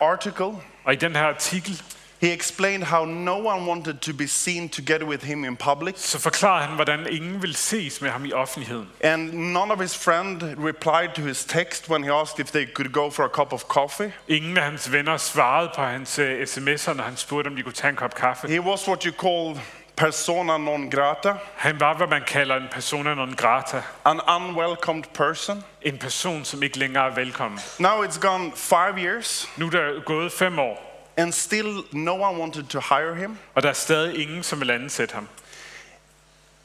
article, 0.01 0.51
Og 0.83 0.93
i 0.93 0.95
den 0.95 1.15
her 1.15 1.23
artikel, 1.23 1.81
he 2.21 2.33
explained 2.33 2.83
how 2.83 3.05
no 3.05 3.37
one 3.37 3.67
wanted 3.67 3.93
to 3.93 4.13
be 4.13 4.27
seen 4.27 4.69
together 4.69 5.05
with 5.05 5.25
him 5.25 5.45
in 5.45 5.57
public. 5.57 5.99
så 5.99 6.19
forklarer 6.19 6.61
han, 6.61 6.75
hvordan 6.75 7.07
ingen 7.11 7.41
vil 7.41 7.55
ses 7.55 8.01
med 8.01 8.09
ham 8.09 8.25
i 8.25 8.33
offentligheden. 8.33 8.89
And 9.03 9.33
none 9.33 9.71
of 9.73 9.79
his 9.81 9.97
friends 9.97 10.43
replied 10.43 11.09
to 11.15 11.21
his 11.21 11.45
text 11.45 11.89
when 11.89 12.03
he 12.03 12.11
asked 12.11 12.39
if 12.39 12.51
they 12.51 12.65
could 12.73 12.91
go 12.91 13.09
for 13.09 13.23
a 13.23 13.29
cup 13.29 13.53
of 13.53 13.61
coffee. 13.61 14.11
Ingen 14.27 14.57
af 14.57 14.63
hans 14.63 14.91
venner 14.91 15.17
svarede 15.17 15.71
på 15.75 15.81
hans 15.81 16.19
øh, 16.19 16.41
sms'er, 16.41 16.93
når 16.93 17.03
han 17.03 17.17
spurgte, 17.17 17.47
om 17.47 17.55
de 17.55 17.63
kunne 17.63 17.73
tage 17.73 17.89
en 17.89 17.95
kop 17.95 18.15
kaffe. 18.15 18.47
He 18.47 18.61
was 18.61 18.87
what 18.87 19.03
you 19.03 19.11
call 19.11 19.61
persona 19.97 20.57
non 20.57 20.89
grata, 20.89 21.33
Han 21.55 21.79
var, 21.79 21.93
hvad 21.93 22.07
man 22.07 22.21
kalder 22.27 22.55
en 22.55 22.67
persona 22.71 23.13
non 23.13 23.33
grata. 23.33 23.81
an 24.05 24.19
unwelcomed 24.37 25.03
person. 25.13 25.63
En 25.81 25.97
person, 25.97 26.45
som 26.45 26.63
ikke 26.63 26.79
længere 26.79 27.05
er 27.11 27.15
velkommen. 27.15 27.59
Now 27.79 28.03
it's 28.03 28.19
gone 28.19 28.51
five 28.55 28.97
years, 28.97 29.49
Nu 29.57 29.65
er 29.65 29.69
der 29.69 30.01
gået 30.05 30.31
fem 30.31 30.59
år, 30.59 30.91
and 31.17 31.31
still 31.33 31.73
no 31.91 32.11
one 32.11 32.39
wanted 32.39 32.63
to 32.63 32.79
hire 32.79 33.15
him. 33.15 33.37
og 33.55 33.63
der 33.63 33.69
er 33.69 33.73
stadig 33.73 34.21
ingen, 34.21 34.43
som 34.43 34.59
vil 34.59 34.71
ansætte 34.71 35.13
ham. 35.15 35.27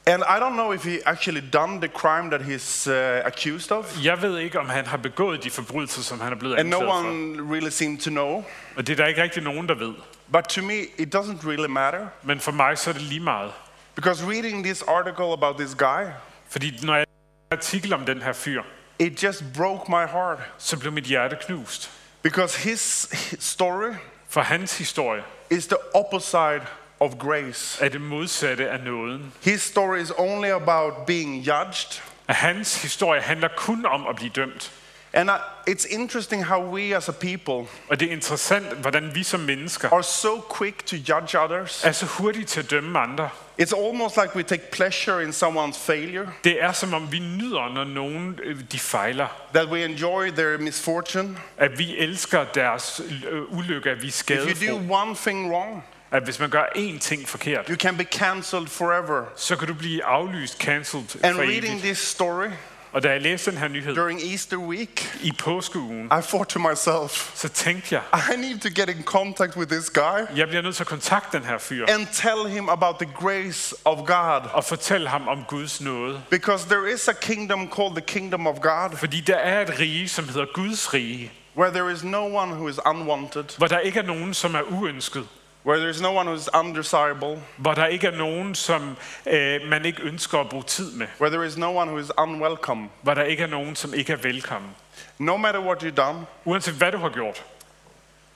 And 0.05 0.23
I 0.23 0.39
don't 0.39 0.53
know 0.53 0.71
if 0.71 0.83
he 0.83 0.99
actually 1.05 1.41
done 1.53 1.79
the 1.79 1.87
crime 1.87 2.29
that 2.29 2.41
he's 2.41 2.87
uh, 2.87 3.25
accused 3.25 3.71
of. 3.71 4.03
Jeg 4.03 4.21
ved 4.21 4.37
ikke, 4.37 4.59
om 4.59 4.69
han 4.69 4.85
har 4.85 4.97
begået 4.97 5.43
de 5.43 5.49
forbrydelser, 5.49 6.01
som 6.01 6.19
han 6.19 6.33
er 6.33 6.37
blevet 6.37 6.59
And 6.59 6.69
no 6.69 6.77
anklaget 6.77 7.05
one 7.05 7.53
really 7.53 7.69
seemed 7.69 7.99
to 7.99 8.09
know. 8.09 8.43
Og 8.75 8.87
det 8.87 8.89
er 8.93 8.97
der 8.97 9.05
ikke 9.05 9.23
rigtig 9.23 9.43
nogen, 9.43 9.69
der 9.69 9.75
ved. 9.75 9.93
But 10.31 10.43
to 10.43 10.61
me, 10.61 10.79
it 10.97 11.15
doesn't 11.15 11.47
really 11.47 11.69
matter. 11.69 12.07
Men 12.23 12.39
for 12.39 12.51
mig 12.51 12.77
så 12.77 12.89
er 12.89 12.93
det 12.93 13.01
lige 13.01 13.19
meget. 13.19 13.51
Because 13.95 14.25
reading 14.27 14.63
this 14.63 14.81
article 14.81 15.33
about 15.33 15.55
this 15.57 15.75
guy, 15.75 16.03
Fordi 16.49 16.79
når 16.83 16.95
jeg 16.95 17.05
læser 17.07 17.51
en 17.51 17.57
artikel 17.57 17.93
om 17.93 18.05
den 18.05 18.21
her 18.21 18.33
fyr, 18.33 18.61
it 18.99 19.23
just 19.23 19.43
broke 19.57 19.91
my 19.91 20.05
heart. 20.11 20.39
så 20.57 20.79
blev 20.79 20.91
mit 20.91 21.03
hjerte 21.03 21.37
knust. 21.45 21.91
Because 22.23 22.59
his 22.59 23.07
his 23.11 23.43
story 23.43 23.93
For 24.29 24.41
hans 24.41 24.77
historie 24.77 25.23
is 25.49 25.67
the 25.67 25.77
opposite 25.95 26.61
of 27.01 27.11
grace. 27.19 27.85
er 27.85 27.89
det 27.89 28.01
modsatte 28.01 28.69
af 28.69 28.79
nåden. 28.79 29.33
His 29.41 29.61
story 29.61 29.97
is 30.01 30.11
only 30.17 30.49
about 30.49 30.93
being 31.07 31.35
judged. 31.47 32.01
Hans 32.29 32.81
historie 32.81 33.21
handler 33.21 33.47
kun 33.57 33.85
om 33.85 34.07
at 34.07 34.15
blive 34.15 34.31
dømt. 34.35 34.71
And 35.13 35.29
uh, 35.29 35.35
it's 35.69 35.85
interesting 35.89 36.45
how 36.45 36.61
we 36.73 36.95
as 36.95 37.09
a 37.09 37.11
people 37.11 37.69
Og 37.89 37.99
det 37.99 38.07
er 38.07 38.11
interessant, 38.11 38.65
hvordan 38.77 39.15
vi 39.15 39.23
som 39.23 39.39
mennesker 39.39 39.93
are 39.93 40.03
so 40.03 40.41
quick 40.57 40.85
to 40.85 40.95
judge 40.95 41.39
others. 41.39 41.83
er 41.83 41.91
så 41.91 42.05
hurtige 42.05 42.45
til 42.45 42.59
at 42.59 42.71
dømme 42.71 42.99
andre. 42.99 43.29
It's 43.61 43.87
almost 43.87 44.17
like 44.17 44.35
we 44.35 44.43
take 44.43 44.71
pleasure 44.71 45.23
in 45.23 45.29
someone's 45.29 45.79
failure, 45.85 46.27
Det 46.43 46.63
er 46.63 46.71
som 46.71 46.93
om 46.93 47.11
vi 47.11 47.19
nyder, 47.19 47.73
når 47.73 47.83
nogen 47.83 48.39
øh, 48.43 48.59
de 48.71 48.79
fejler. 48.79 49.27
that 49.53 49.67
we 49.67 49.85
enjoy 49.85 50.29
their 50.29 50.57
misfortune. 50.57 51.37
At 51.57 51.77
vi 51.79 51.97
elsker 51.97 52.43
deres 52.43 53.01
øh, 53.29 53.57
ulykke, 53.57 53.89
at 53.89 54.01
vi 54.01 54.07
er 54.07 54.47
If 54.47 54.61
you 54.63 54.77
do 54.77 54.93
one 54.93 55.15
thing 55.15 55.51
wrong, 55.53 55.83
at 56.11 56.23
hvis 56.23 56.39
man 56.39 56.49
gør 56.49 56.63
én 56.75 56.99
ting 56.99 57.29
forkert, 57.29 57.67
you 57.69 57.75
can 57.75 57.97
be 57.97 58.03
cancelled 58.03 58.67
forever. 58.67 59.23
så 59.35 59.55
kan 59.55 59.67
du 59.67 59.73
blive 59.73 60.03
aflyst, 60.05 60.57
cancelled 60.57 61.05
And 61.23 61.35
for 61.35 61.41
reading 61.41 61.65
evigt. 61.65 61.83
this 61.83 61.97
story 61.97 62.47
Og 62.93 63.03
da 63.03 63.09
jeg 63.09 63.21
læste 63.21 63.51
den 63.51 63.59
her 63.59 63.67
nyhed 63.67 63.95
during 63.95 64.21
Easter 64.31 64.57
week, 64.57 65.17
i 65.23 65.31
påskeugen, 65.39 66.05
I 66.05 66.21
thought 66.21 66.49
to 66.49 66.59
myself, 66.59 67.31
så 67.35 67.49
tænkte 67.49 67.95
jeg, 67.95 68.01
I 68.35 68.37
need 68.39 68.59
to 68.59 68.69
get 68.81 68.89
in 68.97 69.03
contact 69.03 69.57
with 69.57 69.71
this 69.71 69.89
guy 69.89 70.37
jeg 70.37 70.47
bliver 70.47 70.61
nødt 70.61 70.75
til 70.75 70.83
at 70.83 70.87
kontakte 70.87 71.37
den 71.37 71.45
her 71.45 71.57
fyr 71.57 71.85
and 71.89 72.07
tell 72.13 72.47
him 72.53 72.69
about 72.69 72.95
the 72.99 73.09
grace 73.19 73.75
of 73.85 73.97
God. 73.97 74.41
og 74.53 74.63
fortælle 74.63 75.09
ham 75.09 75.27
om 75.27 75.43
Guds 75.47 75.81
nåde. 75.81 76.21
Because 76.29 76.65
there 76.69 76.93
is 76.93 77.07
a 77.07 77.13
kingdom 77.13 77.71
called 77.75 77.91
the 77.95 78.05
kingdom 78.07 78.47
of 78.47 78.55
God 78.61 78.97
Fordi 78.97 79.19
der 79.21 79.35
er 79.35 79.61
et 79.61 79.79
rige, 79.79 80.07
som 80.09 80.25
hedder 80.25 80.45
Guds 80.53 80.93
rige, 80.93 81.31
where 81.57 81.71
there 81.73 81.91
is 81.93 82.03
no 82.03 82.35
one 82.35 82.53
who 82.53 82.67
is 82.67 82.79
unwanted, 82.85 83.43
hvor 83.57 83.67
der 83.67 83.79
ikke 83.79 83.99
er 83.99 84.03
nogen, 84.03 84.33
som 84.33 84.55
er 84.55 84.61
uønsket. 84.61 85.27
Where 85.65 85.79
there 85.79 85.89
is 85.89 86.01
no 86.01 86.11
one 86.17 86.25
who 86.29 86.35
is 86.35 86.49
undesirable, 86.53 87.41
Hvor 87.57 87.73
der 87.73 87.85
ikke 87.85 88.07
er 88.07 88.17
nogen, 88.17 88.55
som 88.55 88.97
øh, 89.25 89.61
man 89.67 89.85
ikke 89.85 90.01
ønsker 90.03 90.39
at 90.39 90.49
bruge 90.49 90.63
tid 90.63 90.91
med. 90.91 91.07
where 91.19 91.35
there 91.35 91.47
is 91.47 91.57
no 91.57 91.75
one 91.77 91.91
who 91.91 91.99
is 91.99 92.11
unwelcome. 92.17 92.89
Hvor 93.01 93.13
der 93.13 93.23
ikke 93.23 93.43
er 93.43 93.47
nogen, 93.47 93.75
som 93.75 93.93
ikke 93.93 94.13
er 94.13 94.17
velkommen. 94.17 94.71
No 95.17 95.37
matter 95.37 95.59
what 95.61 95.83
you've 95.83 95.95
done, 95.95 96.25
Uanset 96.45 96.73
hvad 96.73 96.91
du 96.91 96.97
har 96.97 97.09
gjort. 97.09 97.43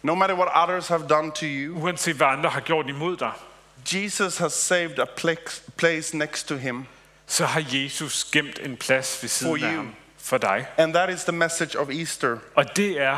no 0.04 0.16
matter 0.16 0.36
what 0.36 0.50
others 0.70 0.88
have 0.88 1.08
done 1.08 1.32
to 1.32 1.46
you, 1.46 1.84
Uanset 1.84 2.16
hvad 2.16 2.28
andre 2.28 2.50
har 2.50 2.60
gjort 2.62 2.88
imod 2.88 3.18
dig. 3.18 3.32
Jesus 3.94 4.38
has 4.38 4.54
saved 4.54 5.00
a 5.00 5.06
place 5.78 6.18
next 6.18 6.48
to 6.48 6.56
him. 6.56 6.86
Så 7.28 7.46
har 7.46 7.64
Jesus 7.74 8.24
gemt 8.24 8.60
en 8.60 8.78
plads 8.78 9.20
ved 9.22 9.30
siden 9.30 9.60
For 9.60 9.66
af 9.68 9.72
you. 9.72 9.78
ham. 9.78 9.96
For 10.18 10.38
dig. 10.38 10.66
And 10.78 10.94
that 10.94 11.10
is 11.10 11.24
the 11.24 11.32
message 11.32 11.80
of 11.80 11.90
Easter. 11.90 12.38
Og 12.56 12.76
det 12.78 13.02
er 13.02 13.18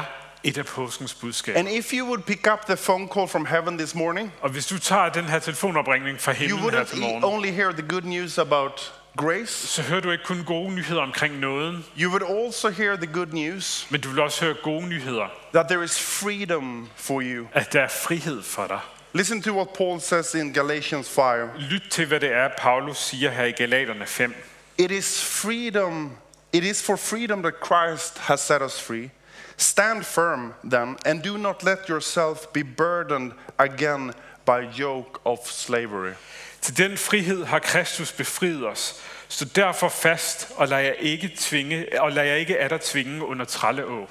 et 0.50 0.58
af 0.58 0.66
påskens 0.66 1.14
budskab. 1.14 1.56
And 1.56 1.68
if 1.70 1.94
you 1.94 2.06
would 2.08 2.22
pick 2.24 2.48
up 2.54 2.66
the 2.66 2.78
phone 2.78 3.08
call 3.14 3.28
from 3.28 3.46
heaven 3.46 3.78
this 3.78 3.96
morning, 3.96 4.34
Og 4.42 4.50
hvis 4.50 4.66
du 4.66 4.80
tager 4.80 5.10
den 5.10 5.26
her 5.26 5.40
telefonopringning 5.40 6.22
fra 6.22 6.32
you 6.32 6.38
himlen 6.38 6.60
her 6.60 6.82
wouldn't 6.82 6.90
til 6.90 6.98
e- 6.98 7.02
morgen, 7.02 7.24
only 7.24 7.50
hear 7.50 7.72
the 7.72 7.88
good 7.90 8.04
news 8.04 8.38
about 8.38 8.94
grace, 9.18 9.68
så 9.68 9.82
hører 9.82 10.02
du 10.02 10.12
ikke 10.12 10.24
kun 10.24 10.44
gode 10.46 10.72
nyheder 10.76 11.02
omkring 11.02 11.40
nåden, 11.40 11.86
you 12.02 12.10
would 12.12 12.46
also 12.46 12.70
hear 12.70 12.96
the 12.96 13.08
good 13.14 13.28
news 13.34 13.88
men 13.90 14.02
du 14.02 14.10
vil 14.10 14.20
også 14.20 14.46
høre 14.46 14.56
gode 14.64 14.88
nyheder, 14.88 15.28
that 15.54 15.66
there 15.70 15.84
is 15.84 16.00
freedom 16.00 16.90
for 16.96 17.22
you. 17.26 17.46
at 17.54 17.74
der 17.74 17.82
er 17.82 17.88
frihed 17.88 18.44
for 18.44 18.68
dig. 18.68 18.80
Listen 19.14 19.42
to 19.42 19.52
what 19.56 19.68
Paul 19.78 20.00
says 20.02 20.34
in 20.34 20.54
Galatians 20.54 21.10
5. 21.10 21.50
Lyt 21.60 21.84
til, 21.90 22.06
hvad 22.06 22.20
det 22.20 22.32
er, 22.34 22.50
Paulus 22.58 22.98
siger 22.98 23.30
her 23.32 23.44
i 23.46 23.52
Galaterne 23.52 24.06
5. 24.06 24.36
It 24.78 24.92
is 24.92 25.24
freedom, 25.42 26.12
it 26.54 26.64
is 26.64 26.84
for 26.86 26.96
freedom 26.96 27.42
that 27.44 27.54
Christ 27.66 28.18
has 28.18 28.40
set 28.40 28.62
us 28.62 28.82
free. 28.82 29.10
Stand 29.58 30.04
firm 30.04 30.54
then, 30.72 30.98
and 31.06 31.24
do 31.24 31.38
not 31.38 31.64
let 31.64 31.80
yourself 31.90 32.54
be 32.54 32.64
burdened 32.64 33.32
again 33.58 34.14
by 34.46 34.80
yoke 34.80 35.20
of 35.26 35.38
slavery. 35.46 36.14
Til 36.62 36.78
den 36.78 36.98
frihed 36.98 37.46
har 37.46 37.60
Kristus 37.60 38.12
befriet 38.12 38.68
os. 38.68 39.02
Stå 39.28 39.46
derfor 39.56 39.90
fast, 39.90 40.52
og 40.56 40.68
lad 40.68 40.80
jer 40.80 40.94
ikke, 40.94 41.32
tvinge, 41.38 42.02
og 42.02 42.12
lad 42.12 42.26
jer 42.26 42.36
ikke 42.36 42.68
dig 42.70 42.82
tvinge 42.82 43.26
under 43.26 43.46
trælleå. 43.46 44.08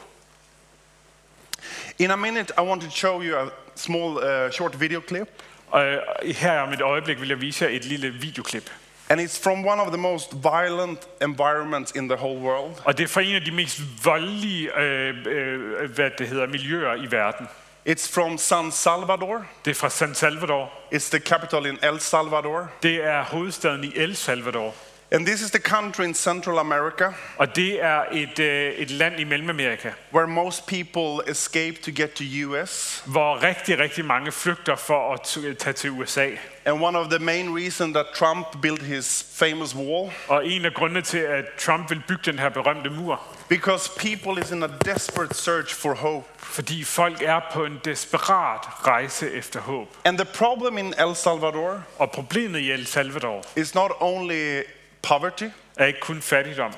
In 1.98 2.10
a 2.10 2.16
minute, 2.16 2.52
I 2.58 2.60
want 2.60 2.82
to 2.82 2.90
show 2.90 3.22
you 3.22 3.38
a 3.38 3.48
small, 3.76 4.16
uh, 4.16 4.52
short 4.52 4.80
video 4.80 5.00
clip, 5.08 5.28
Og 5.70 5.84
øh, 5.84 6.34
her 6.34 6.60
om 6.60 6.72
et 6.72 6.80
øjeblik 6.80 7.20
vil 7.20 7.28
jeg 7.28 7.40
vise 7.40 7.64
jer 7.64 7.70
et 7.70 7.84
lille 7.84 8.10
videoklip. 8.10 8.70
And 9.08 9.20
it's 9.20 9.38
from 9.38 9.66
one 9.66 9.80
of 9.80 9.88
the 9.88 9.98
most 9.98 10.32
violent 10.32 10.98
environments 11.22 11.92
in 11.92 12.08
the 12.08 12.16
whole 12.16 12.40
world. 12.40 12.82
Og 12.84 12.98
det 12.98 13.04
er 13.04 13.08
fra 13.08 13.20
en 13.20 13.34
af 13.34 13.42
de 13.42 13.50
mest 13.50 13.80
voldelige 14.04 14.80
øh, 14.80 15.14
øh, 15.26 15.90
hvad 15.90 16.10
det 16.18 16.28
hedder, 16.28 16.46
miljøer 16.46 16.94
i 16.94 17.10
verden. 17.10 17.48
It's 17.88 18.14
from 18.14 18.38
San 18.38 18.72
Salvador. 18.72 19.44
Det 19.64 19.70
er 19.70 19.74
fra 19.74 19.90
San 19.90 20.14
Salvador. 20.14 20.72
It's 20.94 21.10
the 21.10 21.20
capital 21.20 21.66
in 21.66 21.78
El 21.82 22.00
Salvador. 22.00 22.70
Det 22.82 23.04
er 23.04 23.24
hovedstaden 23.24 23.84
i 23.84 23.92
El 23.96 24.16
Salvador. 24.16 24.74
And 25.12 25.26
this 25.26 25.40
is 25.42 25.50
the 25.50 25.60
country 25.60 26.04
in 26.04 26.14
Central 26.14 26.58
America 26.58 27.04
Og 27.38 27.56
det 27.56 27.82
er 27.84 28.02
et, 28.12 28.38
øh, 28.38 28.72
et 28.72 28.90
land 28.90 29.20
i 29.20 29.24
Mellemamerika, 29.24 29.90
where 30.14 30.26
most 30.28 30.66
people 30.66 31.30
escape 31.32 31.76
to 31.82 31.90
get 31.96 32.10
to 32.12 32.24
US. 32.46 33.02
hvor 33.06 33.42
rigtig, 33.42 33.78
rigtig 33.78 34.04
mange 34.04 34.32
flygter 34.32 34.76
for 34.76 35.14
at 35.14 35.20
t- 35.20 35.54
tage 35.54 35.72
til 35.72 35.90
USA. 35.90 36.28
And 36.64 36.82
one 36.84 36.98
of 36.98 37.06
the 37.10 37.18
main 37.18 37.56
reasons 37.56 37.94
that 37.94 38.06
Trump 38.14 38.46
built 38.62 38.82
his 38.82 39.26
famous 39.34 39.74
wall, 39.76 40.12
Og 40.28 40.46
en 40.46 40.64
af 40.64 40.74
grundene 40.74 41.02
til, 41.02 41.18
at 41.18 41.44
Trump 41.58 41.90
vil 41.90 42.02
bygge 42.08 42.22
den 42.32 42.38
her 42.38 42.48
berømte 42.48 42.90
mur, 42.90 43.20
because 43.48 43.90
people 43.98 44.42
is 44.42 44.50
in 44.50 44.62
a 44.62 44.68
desperate 44.84 45.34
search 45.34 45.74
for 45.74 45.94
hope. 45.94 46.26
fordi 46.38 46.84
folk 46.84 47.22
er 47.22 47.40
på 47.52 47.64
en 47.64 47.80
desperat 47.84 48.60
rejse 48.86 49.30
efter 49.32 49.60
håb. 49.60 49.88
And 50.04 50.18
the 50.18 50.26
problem 50.34 50.78
in 50.78 50.94
El 50.98 51.14
Salvador 51.14 51.82
Og 51.98 52.10
problemet 52.10 52.58
i 52.60 52.70
El 52.72 52.86
Salvador 52.86 53.42
is 53.56 53.74
not 53.74 53.90
only 54.00 54.62
poverty, 55.08 55.44
er 55.76 55.92
kun 56.00 56.22
fattigdom, 56.22 56.72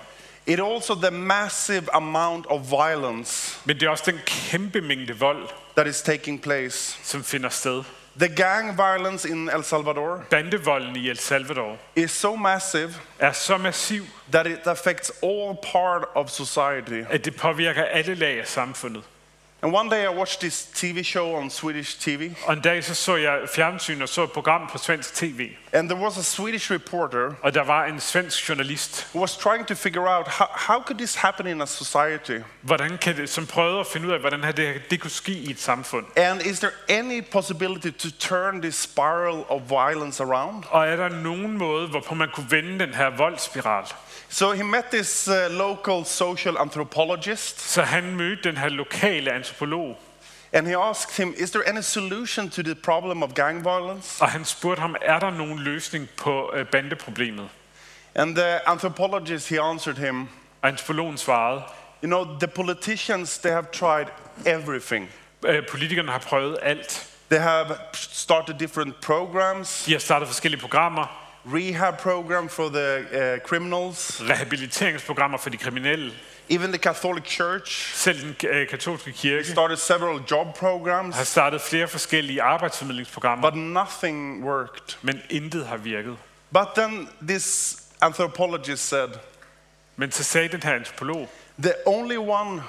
it 0.47 0.61
also 0.61 0.94
the 0.94 1.11
massive 1.11 1.94
amount 1.94 2.47
of 2.47 2.61
violence 2.70 3.61
men 3.64 3.76
det 3.80 3.87
er 3.87 3.90
også 3.90 4.04
den 4.06 4.20
kæmpe 4.26 4.80
mængde 4.80 5.18
vold, 5.18 5.49
that 5.76 5.87
is 5.87 6.02
taking 6.02 6.42
place. 6.42 6.99
som 7.02 7.25
finder 7.25 7.49
sted. 7.49 7.82
The 8.18 8.28
gang 8.37 8.78
violence 8.78 9.28
in 9.28 9.49
El 9.49 9.64
Salvador 9.64 10.25
Bandevolden 10.30 10.97
i 10.97 11.08
El 11.08 11.18
Salvador 11.18 11.76
is 11.97 12.11
so 12.11 12.37
massive 12.37 12.94
er 13.18 13.32
så 13.32 13.56
massiv, 13.56 14.02
that 14.32 14.47
it 14.47 14.66
affects 14.66 15.12
all 15.23 15.56
part 15.73 16.04
of 16.14 16.28
society. 16.28 17.04
at 17.11 17.25
det 17.25 17.37
påvirker 17.37 17.85
alle 17.85 18.14
lag 18.14 18.40
af 18.40 18.47
samfundet. 18.47 19.02
And 19.62 19.73
one 19.73 19.88
day 19.88 20.05
I 20.05 20.09
watched 20.09 20.41
this 20.41 20.69
TV 20.75 21.03
show 21.03 21.35
on 21.35 21.50
Swedish 21.50 21.99
TV, 21.99 22.31
en 22.50 22.61
dag 22.61 22.85
så 22.85 22.95
så 22.95 23.17
jeg 23.17 23.38
fjernsyn 23.55 24.03
og 24.03 24.09
så 24.09 24.23
et 24.23 24.33
program 24.33 24.69
på 24.73 24.79
svensk 24.79 25.15
tv, 25.15 25.50
and 25.73 25.88
there 25.88 26.00
was 26.00 26.19
a 26.19 26.23
Swedish 26.23 26.73
reporter 26.73 27.33
og 27.43 27.55
der 27.55 27.62
var 27.62 27.85
en 27.85 28.00
svensk 28.00 28.49
journalist, 28.49 29.09
who 29.15 29.21
was 29.21 29.37
trying 29.37 29.67
to 29.67 29.75
figure 29.75 30.17
out 30.17 30.29
how, 30.29 30.47
how 30.50 30.83
could 30.83 30.99
this 30.99 31.15
happen 31.15 31.47
in 31.47 31.62
a 31.62 31.67
society? 31.67 32.41
hvordan 32.61 32.99
kan 32.99 33.17
det, 33.17 33.29
som 33.29 33.47
prøvede 33.47 33.81
at 33.81 33.87
finde 33.87 34.07
ud 34.07 34.12
af, 34.12 34.21
hvordan 34.21 34.45
her 34.45 34.53
det, 34.53 34.91
det 34.91 35.00
kunne 35.00 35.11
ske 35.11 35.33
i 35.33 35.50
et 35.50 35.61
samfund. 35.61 36.07
And 36.17 36.41
is 36.43 36.59
there 36.59 36.73
any 36.88 37.23
possibility 37.33 37.91
to 37.91 38.09
turn 38.19 38.62
this 38.62 38.75
spiral 38.75 39.45
of 39.49 39.61
violence 39.69 40.23
around? 40.23 40.65
Og 40.71 40.88
er 40.88 40.97
der 40.97 41.09
nogen 41.09 41.59
måde, 41.59 41.88
hvorpå 41.88 42.15
man 42.15 42.29
kunne 42.35 42.50
vende 42.50 42.87
den 42.87 42.95
her 42.95 43.11
voldsspiral? 43.17 43.85
So 44.30 44.52
he 44.52 44.62
met 44.62 44.85
this 44.90 45.28
uh, 45.28 45.35
local 45.50 46.04
social 46.04 46.56
anthropologist 46.58 47.61
Så 47.61 47.82
han 47.82 48.16
mødte 48.16 48.42
den 48.42 48.56
her 48.56 48.68
lokale 48.68 49.32
antropolog, 49.32 49.99
and 50.52 50.66
he 50.66 50.76
asked 50.76 51.16
him, 51.25 51.35
Is 51.37 51.50
there 51.50 51.68
any 51.68 51.80
solution 51.82 52.50
to 52.50 52.62
the 52.62 52.75
problem 52.75 53.23
of 53.23 53.35
gang 53.35 53.64
violence? 53.64 54.23
og 54.23 54.30
han 54.30 54.44
spurgte 54.44 54.80
ham, 54.80 54.97
er 55.02 55.18
der 55.18 55.30
nogen 55.30 55.58
løsning 55.58 56.08
på 56.16 56.50
øh, 56.54 56.66
bandeproblemet? 56.66 57.49
And 58.14 58.37
the 58.37 58.68
anthropologist, 58.68 59.49
he 59.49 59.61
answered 59.61 59.99
him, 59.99 60.20
Og 60.62 60.68
antropologen 60.68 61.18
svarede, 61.18 61.62
You 62.04 62.06
know, 62.08 62.38
the 62.38 62.49
politicians, 62.49 63.38
they 63.38 63.50
have 63.52 63.64
tried 63.73 64.06
everything. 64.47 65.11
øh, 65.47 65.66
politikerne 65.70 66.12
har 66.12 66.18
prøvet 66.18 66.58
alt. 66.62 67.06
They 67.30 67.40
have 67.40 67.66
started 67.94 68.54
different 68.58 69.00
programs, 69.00 69.82
De 69.87 69.92
har 69.92 69.99
startet 69.99 70.28
forskellige 70.28 70.61
programmer, 70.61 71.27
rehab 71.55 71.99
program 71.99 72.49
for 72.49 72.69
the 72.69 72.99
uh, 73.35 73.38
criminals, 73.49 74.21
rehabiliteringsprogrammer 74.21 75.38
for 75.38 75.50
de 75.50 75.57
kriminelle. 75.57 76.12
even 76.50 76.71
the 76.73 76.78
Catholic 76.78 77.25
Church 77.25 77.95
Selv 77.95 78.21
den 78.23 78.49
øh, 78.50 78.69
katolske 78.69 79.12
kirke 79.12 79.45
started 79.50 79.76
several 79.76 80.21
job 80.31 80.55
programs, 80.59 81.17
har 81.17 81.25
startet 81.25 81.61
flere 81.61 81.88
forskellige 81.88 82.43
arbejdsformidlingsprogrammer, 82.43 83.50
but 83.50 83.59
nothing 83.59 84.45
worked. 84.45 84.99
men 85.02 85.21
intet 85.31 85.67
har 85.67 85.76
virket. 85.76 86.17
But 86.52 86.69
then 86.76 87.09
this 87.28 87.76
anthropologist 88.00 88.88
said, 88.88 89.09
Men 89.97 90.12
så 90.12 90.25
sagde 90.25 90.49
den 90.49 90.62
her 90.62 90.75
antropolog, 90.75 91.28
the 91.62 91.73
only 91.87 92.17
one 92.17 92.62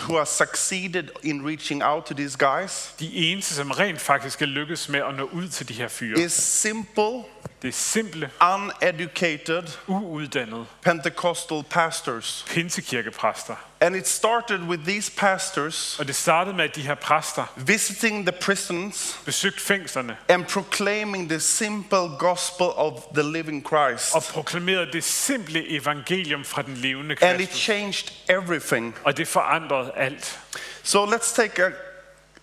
who 0.00 0.18
has 0.18 0.28
succeeded 0.28 1.08
in 1.22 1.46
reaching 1.46 1.82
out 1.84 2.04
to 2.04 2.14
these 2.14 2.36
guys 2.38 2.94
de 3.00 3.14
eneste, 3.14 3.54
som 3.54 3.70
rent 3.70 4.00
faktisk 4.00 4.42
er 4.42 4.46
lykkes 4.46 4.88
med 4.88 5.00
at 5.00 5.14
nå 5.14 5.28
ud 5.32 5.48
til 5.48 5.68
de 5.68 5.74
her 5.74 5.88
fyre, 5.88 6.20
is 6.20 6.32
simple, 6.32 7.22
det 7.62 7.68
er 7.68 7.72
simple, 7.72 8.30
uneducated 8.54 9.62
uuddannede 9.86 10.66
Pentecostal 10.82 11.62
pastors. 11.70 12.44
pinsekirkepræster. 12.48 13.54
And 13.80 13.96
it 13.96 14.08
started 14.08 14.60
with 14.60 14.84
these 14.84 15.12
pastors 15.16 15.98
Og 15.98 16.06
det 16.06 16.14
startede 16.16 16.56
med, 16.56 16.64
at 16.64 16.76
de 16.76 16.80
her 16.82 16.94
præster 16.94 17.44
visiting 17.56 18.26
the 18.26 18.38
prisons 18.40 19.20
besøgte 19.24 19.60
fængslerne 19.60 20.16
and 20.28 20.44
proclaiming 20.44 21.28
the 21.28 21.40
simple 21.40 22.08
gospel 22.18 22.66
of 22.66 22.92
the 23.14 23.32
living 23.32 23.66
Christ. 23.66 24.14
og 24.14 24.22
proklamerede 24.22 24.92
det 24.92 25.04
simple 25.04 25.70
evangelium 25.70 26.44
fra 26.44 26.62
den 26.62 26.76
levende 26.76 27.16
And 27.20 27.40
it 27.40 27.54
changed 27.54 28.12
everything. 28.28 28.96
Og 29.04 29.16
det 29.16 29.28
forandrede 29.28 29.92
alt. 29.96 30.38
So 30.82 31.06
let's 31.06 31.36
take 31.36 31.64
a 31.64 31.70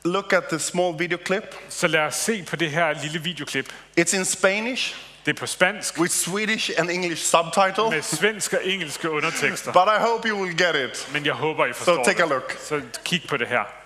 look 0.06 0.34
at 0.34 0.44
the 0.44 0.60
small 0.60 0.94
video 1.00 1.18
clip. 1.26 1.56
Så 1.70 1.88
lad 1.88 2.00
os 2.02 2.16
se 2.16 2.44
på 2.44 2.56
det 2.56 2.72
her 2.72 2.94
lille 3.04 3.20
videoklip. 3.24 3.74
It's 4.00 4.18
in 4.18 4.26
Spanish 4.26 4.96
Det 5.26 5.36
er 5.36 5.40
på 5.40 5.46
spansk 5.46 5.98
with 6.00 6.14
Swedish 6.14 6.72
and 6.78 6.90
English 6.92 7.24
subtitle, 7.24 7.90
med 7.90 8.02
svensk 8.02 8.54
og 8.54 8.60
engelske 8.64 9.10
undertekster. 9.10 9.72
but 9.74 9.84
I 9.98 10.00
hope 10.00 10.28
you 10.30 10.42
will 10.44 10.58
get 10.58 10.76
it. 10.76 11.10
Men 11.14 11.26
jeg 11.26 11.34
håber, 11.34 11.66
I 11.66 11.74
forstår 11.74 11.96
So 11.96 12.04
take 12.04 12.20
a 12.24 12.26
det. 12.26 12.30
look. 12.34 12.58
Så 12.62 12.82
kig 13.06 13.24
på 13.30 13.38
det 13.38 13.48
her. 13.48 13.79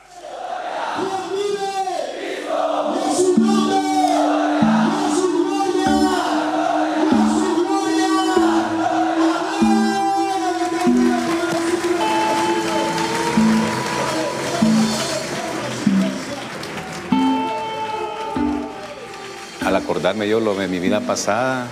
Recordarme 19.83 20.29
yo 20.29 20.39
lo 20.39 20.55
de 20.55 20.69
mi 20.69 20.79
vida 20.79 21.01
pasada, 21.01 21.67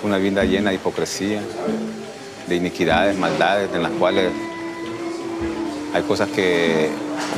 fue 0.00 0.08
una 0.08 0.16
vida 0.16 0.44
llena 0.44 0.70
de 0.70 0.76
hipocresía, 0.76 1.42
de 2.46 2.56
iniquidades, 2.56 3.14
maldades, 3.18 3.68
en 3.74 3.82
las 3.82 3.92
cuales 3.92 4.32
hay 5.92 6.02
cosas 6.04 6.30
que 6.30 6.88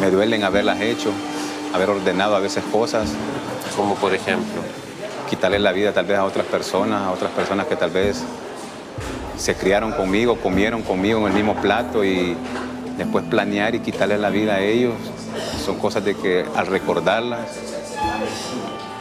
me 0.00 0.08
duelen 0.12 0.44
haberlas 0.44 0.80
hecho, 0.80 1.10
haber 1.74 1.90
ordenado 1.90 2.36
a 2.36 2.38
veces 2.38 2.62
cosas, 2.70 3.10
Como 3.76 3.96
por 3.96 4.14
ejemplo. 4.14 4.62
quitarle 5.28 5.58
la 5.58 5.72
vida 5.72 5.92
tal 5.92 6.06
vez 6.06 6.18
a 6.18 6.24
otras 6.24 6.46
personas, 6.46 7.02
a 7.02 7.10
otras 7.10 7.32
personas 7.32 7.66
que 7.66 7.74
tal 7.74 7.90
vez 7.90 8.22
se 9.36 9.56
criaron 9.56 9.90
conmigo, 9.90 10.36
comieron 10.36 10.82
conmigo 10.82 11.18
en 11.22 11.26
el 11.26 11.32
mismo 11.32 11.56
plato 11.56 12.04
y 12.04 12.36
después 12.96 13.24
planear 13.24 13.74
y 13.74 13.80
quitarle 13.80 14.16
la 14.16 14.30
vida 14.30 14.54
a 14.54 14.60
ellos, 14.60 14.94
son 15.64 15.76
cosas 15.78 16.04
de 16.04 16.14
que 16.14 16.46
al 16.54 16.68
recordarlas, 16.68 17.40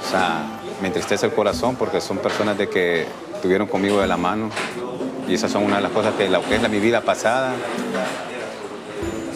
o 0.09 0.11
sea, 0.11 0.41
me 0.81 0.87
entristece 0.87 1.27
el 1.27 1.33
corazón 1.33 1.75
porque 1.75 2.01
son 2.01 2.17
personas 2.17 2.57
de 2.57 2.67
que 2.67 3.05
estuvieron 3.35 3.67
conmigo 3.67 4.01
de 4.01 4.07
la 4.07 4.17
mano 4.17 4.49
y 5.27 5.35
esas 5.35 5.51
son 5.51 5.63
una 5.63 5.75
de 5.75 5.83
las 5.83 5.91
cosas 5.91 6.15
que 6.15 6.27
que 6.27 6.55
es 6.55 6.61
la, 6.63 6.67
mi 6.67 6.79
vida 6.79 7.01
pasada, 7.01 7.51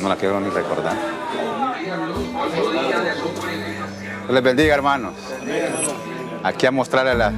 no 0.02 0.10
la 0.10 0.16
quiero 0.16 0.40
ni 0.40 0.50
recordar. 0.50 0.96
Dios 4.24 4.32
les 4.32 4.42
bendiga, 4.42 4.74
hermanos. 4.74 5.14
Aquí 6.42 6.66
a 6.66 6.72
mostrarle 6.72 7.14
la, 7.14 7.32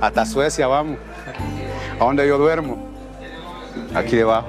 hasta 0.00 0.26
Suecia 0.26 0.66
vamos, 0.66 0.98
a 2.00 2.04
donde 2.04 2.26
yo 2.26 2.36
duermo, 2.36 2.78
aquí 3.94 4.16
debajo. 4.16 4.48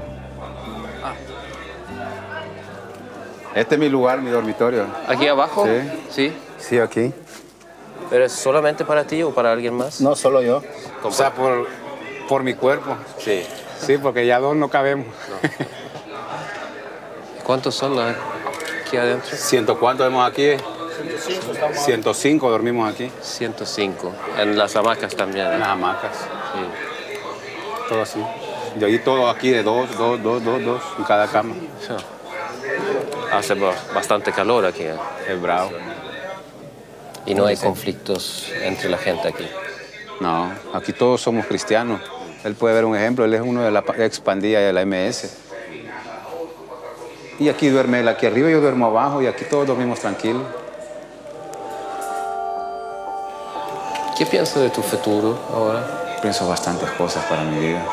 Este 3.54 3.76
es 3.76 3.80
mi 3.80 3.90
lugar, 3.90 4.24
mi 4.24 4.32
dormitorio. 4.32 4.88
¿Aquí 5.08 5.28
abajo? 5.28 5.68
Sí. 5.68 5.92
Sí. 6.10 6.34
Sí, 6.58 6.80
aquí. 6.80 7.14
¿Pero 8.12 8.26
es 8.26 8.34
solamente 8.34 8.86
para 8.86 9.06
ti 9.06 9.24
o 9.24 9.32
para 9.34 9.52
alguien 9.54 9.74
más? 9.74 10.00
No, 10.02 10.16
solo 10.16 10.42
yo. 10.44 10.62
O 11.02 11.12
sea, 11.12 11.34
por, 11.34 11.68
por 12.28 12.44
mi 12.44 12.54
cuerpo. 12.54 12.96
Sí. 13.18 13.44
Sí, 13.80 13.98
porque 13.98 14.28
ya 14.28 14.38
dos 14.40 14.56
no 14.56 14.70
cabemos. 14.70 15.08
¿Cuántos 17.44 17.74
son 17.76 17.96
la- 17.96 18.16
aquí 18.86 18.98
adentro? 18.98 19.36
¿Ciento 19.36 19.80
cuántos 19.80 20.06
vemos 20.08 20.30
aquí? 20.30 20.52
105 21.74 22.50
dormimos 22.52 22.94
aquí. 22.94 23.12
105. 23.22 24.12
En 24.38 24.58
las 24.58 24.76
hamacas 24.76 25.16
también. 25.16 25.48
¿eh? 25.48 25.54
En 25.54 25.60
las 25.62 25.70
hamacas, 25.70 26.12
Sí. 26.18 27.88
todo 27.90 28.02
así. 28.04 28.24
De 28.76 28.86
ahí 28.86 29.00
todo 29.00 29.30
aquí 29.30 29.50
de 29.50 29.64
dos, 29.64 29.90
dos, 29.98 30.22
dos, 30.22 30.44
dos, 30.44 30.64
dos, 30.64 30.82
en 30.98 31.04
cada 31.06 31.28
cama. 31.28 31.56
Sí. 31.80 31.94
Hace 33.34 33.54
ba- 33.56 33.74
bastante 33.96 34.32
calor 34.32 34.66
aquí. 34.66 34.84
¿eh? 34.84 34.96
Es 35.28 35.42
bravo. 35.42 35.72
Y 37.26 37.34
no 37.36 37.46
hay 37.46 37.56
conflictos 37.58 38.48
entre 38.64 38.90
la 38.90 38.98
gente 38.98 39.28
aquí. 39.28 39.48
No, 40.20 40.52
aquí 40.74 40.94
todos 40.94 41.22
somos 41.22 41.46
cristianos. 41.46 42.02
Él 42.44 42.56
puede 42.56 42.74
ver 42.76 42.86
un 42.86 42.96
ejemplo, 42.96 43.26
él 43.26 43.34
es 43.34 43.42
uno 43.42 43.62
de 43.62 43.72
la 43.72 43.84
pa- 43.84 43.96
expandilla 44.04 44.60
de 44.60 44.74
la 44.74 44.82
MS. 44.86 45.38
Y 47.40 47.50
aquí 47.50 47.70
duerme 47.70 48.00
él, 48.02 48.08
aquí 48.08 48.26
arriba 48.26 48.50
yo 48.50 48.62
duermo 48.62 48.88
abajo 48.88 49.22
y 49.22 49.28
aquí 49.28 49.46
todos 49.46 49.68
dormimos 49.68 50.00
tranquilos. 50.00 50.44
¿Qué 54.18 54.26
piensas 54.26 54.62
de 54.62 54.70
tu 54.70 54.82
futuro 54.82 55.38
ahora? 55.54 56.18
Pienso 56.22 56.48
bastantes 56.48 56.90
cosas 56.92 57.26
para 57.26 57.44
mi 57.44 57.58
vida, 57.60 57.84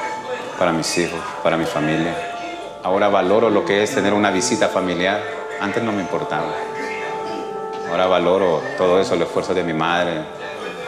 para 0.58 0.72
mis 0.72 0.96
hijos, 0.98 1.20
para 1.42 1.56
mi 1.56 1.64
familia. 1.64 2.14
Ahora 2.82 3.08
valoro 3.08 3.48
lo 3.48 3.64
que 3.64 3.82
es 3.82 3.94
tener 3.94 4.12
una 4.12 4.30
visita 4.30 4.68
familiar. 4.68 5.22
Antes 5.60 5.82
no 5.82 5.92
me 5.92 6.02
importaba. 6.02 6.52
Ahora 7.90 8.06
valoro 8.06 8.62
todo 8.76 9.00
eso, 9.00 9.14
el 9.14 9.22
esfuerzo 9.22 9.54
de 9.54 9.64
mi 9.64 9.72
madre, 9.72 10.22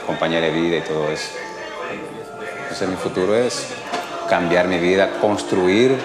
compañera 0.07 0.47
de 0.47 0.53
vida 0.53 0.77
y 0.77 0.81
todo 0.83 1.09
eso. 1.11 1.31
Entonces 2.63 2.89
mi 2.89 2.97
futuro 2.97 3.35
es 3.35 3.69
cambiar 4.29 4.69
mi 4.69 4.79
vida, 4.79 5.19
construir 5.21 5.99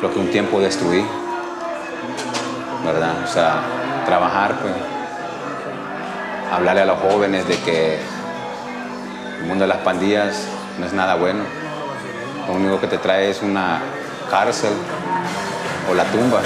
lo 0.00 0.12
que 0.12 0.18
un 0.18 0.30
tiempo 0.30 0.60
destruí. 0.60 1.04
¿Verdad? 2.84 3.14
O 3.24 3.26
sea, 3.26 3.60
trabajar, 4.04 4.54
pues. 4.60 4.74
Hablarle 6.52 6.82
a 6.82 6.86
los 6.86 7.00
jóvenes 7.00 7.48
de 7.48 7.58
que 7.58 7.98
el 9.40 9.44
mundo 9.46 9.64
de 9.64 9.68
las 9.68 9.78
pandillas 9.78 10.46
no 10.78 10.86
es 10.86 10.92
nada 10.92 11.16
bueno. 11.16 11.40
Lo 12.46 12.54
único 12.54 12.80
que 12.80 12.86
te 12.86 12.98
trae 12.98 13.30
es 13.30 13.42
una 13.42 13.80
cárcel 14.30 14.72
o 15.90 15.94
la 15.94 16.04
tumba. 16.04 16.40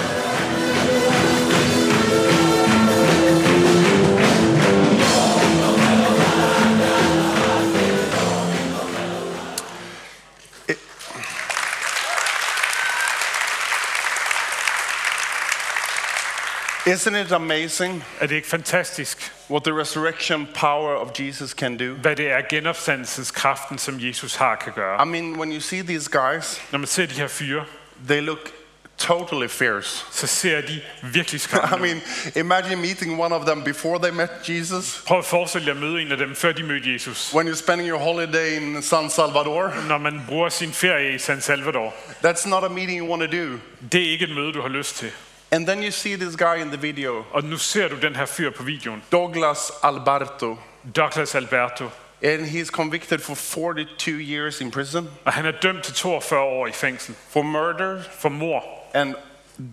Isn't 16.94 17.20
it 17.26 17.33
amazing 17.33 18.05
Er 18.20 18.26
det 18.26 18.37
ikke 18.37 18.48
fantastisk, 18.48 19.33
what 19.50 19.64
the 19.64 19.81
resurrection 19.81 20.48
power 20.55 20.94
of 20.94 21.09
Jesus 21.20 21.50
can 21.50 21.76
do? 21.76 21.85
hvad 21.94 22.16
det 22.16 22.31
er 22.31 22.40
genopstandelseskraften, 22.50 23.79
som 23.79 23.96
Jesus 24.00 24.35
har, 24.35 24.57
kan 24.57 24.72
gøre? 24.72 25.03
I 25.07 25.09
mean, 25.09 25.37
when 25.38 25.53
you 25.53 25.61
see 25.61 25.83
these 25.83 26.11
guys, 26.11 26.62
Når 26.72 26.79
man 26.79 26.87
ser 26.87 27.07
de 27.07 27.14
her 27.14 27.29
fyre, 27.29 27.64
they 28.09 28.20
look 28.22 28.38
totally 28.98 29.48
fierce. 29.48 30.05
så 30.20 30.26
ser 30.26 30.61
de 30.61 30.81
virkelig 31.03 31.38
I 31.40 31.42
skræmmende 31.42 31.76
ud. 31.76 31.81
mean, 31.81 32.00
imagine 32.46 32.76
meeting 32.76 33.20
one 33.20 33.35
of 33.35 33.46
them 33.46 33.64
before 33.64 33.98
they 33.98 34.11
met 34.16 34.31
Jesus. 34.48 35.03
Prøv 35.07 35.18
at 35.18 35.24
forestille 35.24 35.64
dig 35.66 35.74
at 35.74 35.81
møde 35.81 36.03
en 36.03 36.12
af 36.12 36.18
dem, 36.18 36.35
før 36.35 36.53
de 36.53 36.62
mødte 36.62 36.92
Jesus. 36.92 37.35
When 37.35 37.48
you're 37.48 37.55
spending 37.64 37.88
your 37.90 37.98
holiday 37.98 38.57
in 38.57 38.83
San 38.83 39.11
Salvador, 39.11 39.74
Når 39.88 39.98
man 39.98 40.22
bruger 40.29 40.48
sin 40.48 40.72
ferie 40.72 41.14
i 41.14 41.18
San 41.18 41.40
Salvador, 41.40 41.94
that's 42.24 42.48
not 42.48 42.64
a 42.64 42.68
meeting 42.68 42.98
you 43.00 43.09
want 43.11 43.22
to 43.33 43.37
do. 43.38 43.59
det 43.92 44.07
er 44.07 44.11
ikke 44.12 44.24
et 44.24 44.35
møde, 44.35 44.53
du 44.53 44.61
har 44.62 44.68
lyst 44.68 44.96
til. 44.96 45.11
And 45.53 45.67
then 45.67 45.83
you 45.83 45.91
see 45.91 46.17
this 46.17 46.37
guy 46.37 46.57
in 46.63 46.69
the 46.69 46.77
video, 46.83 47.25
Og 47.33 47.45
nu 47.45 47.57
ser 47.59 47.89
du 47.89 47.97
den 48.01 48.17
her 48.17 48.27
fyr 48.27 48.51
på 48.51 48.63
videoen, 48.63 49.03
Douglas 49.13 49.73
Alberto, 49.83 50.57
Douglas 50.97 51.35
Alberto, 51.35 51.91
and 52.23 52.47
he's 52.47 52.67
convicted 52.71 53.19
for 53.19 53.35
42 53.35 54.11
years 54.21 54.61
in 54.61 54.71
prison 54.71 55.09
og 55.25 55.33
han 55.33 55.47
er 55.47 55.51
dømt 55.63 55.85
til 55.85 55.95
42 55.95 56.41
år 56.41 56.67
i 56.67 56.73
fængsel 56.73 57.15
for 57.31 57.43
murder 57.43 58.03
for 58.19 58.29
mor 58.29 58.65
and 58.95 59.15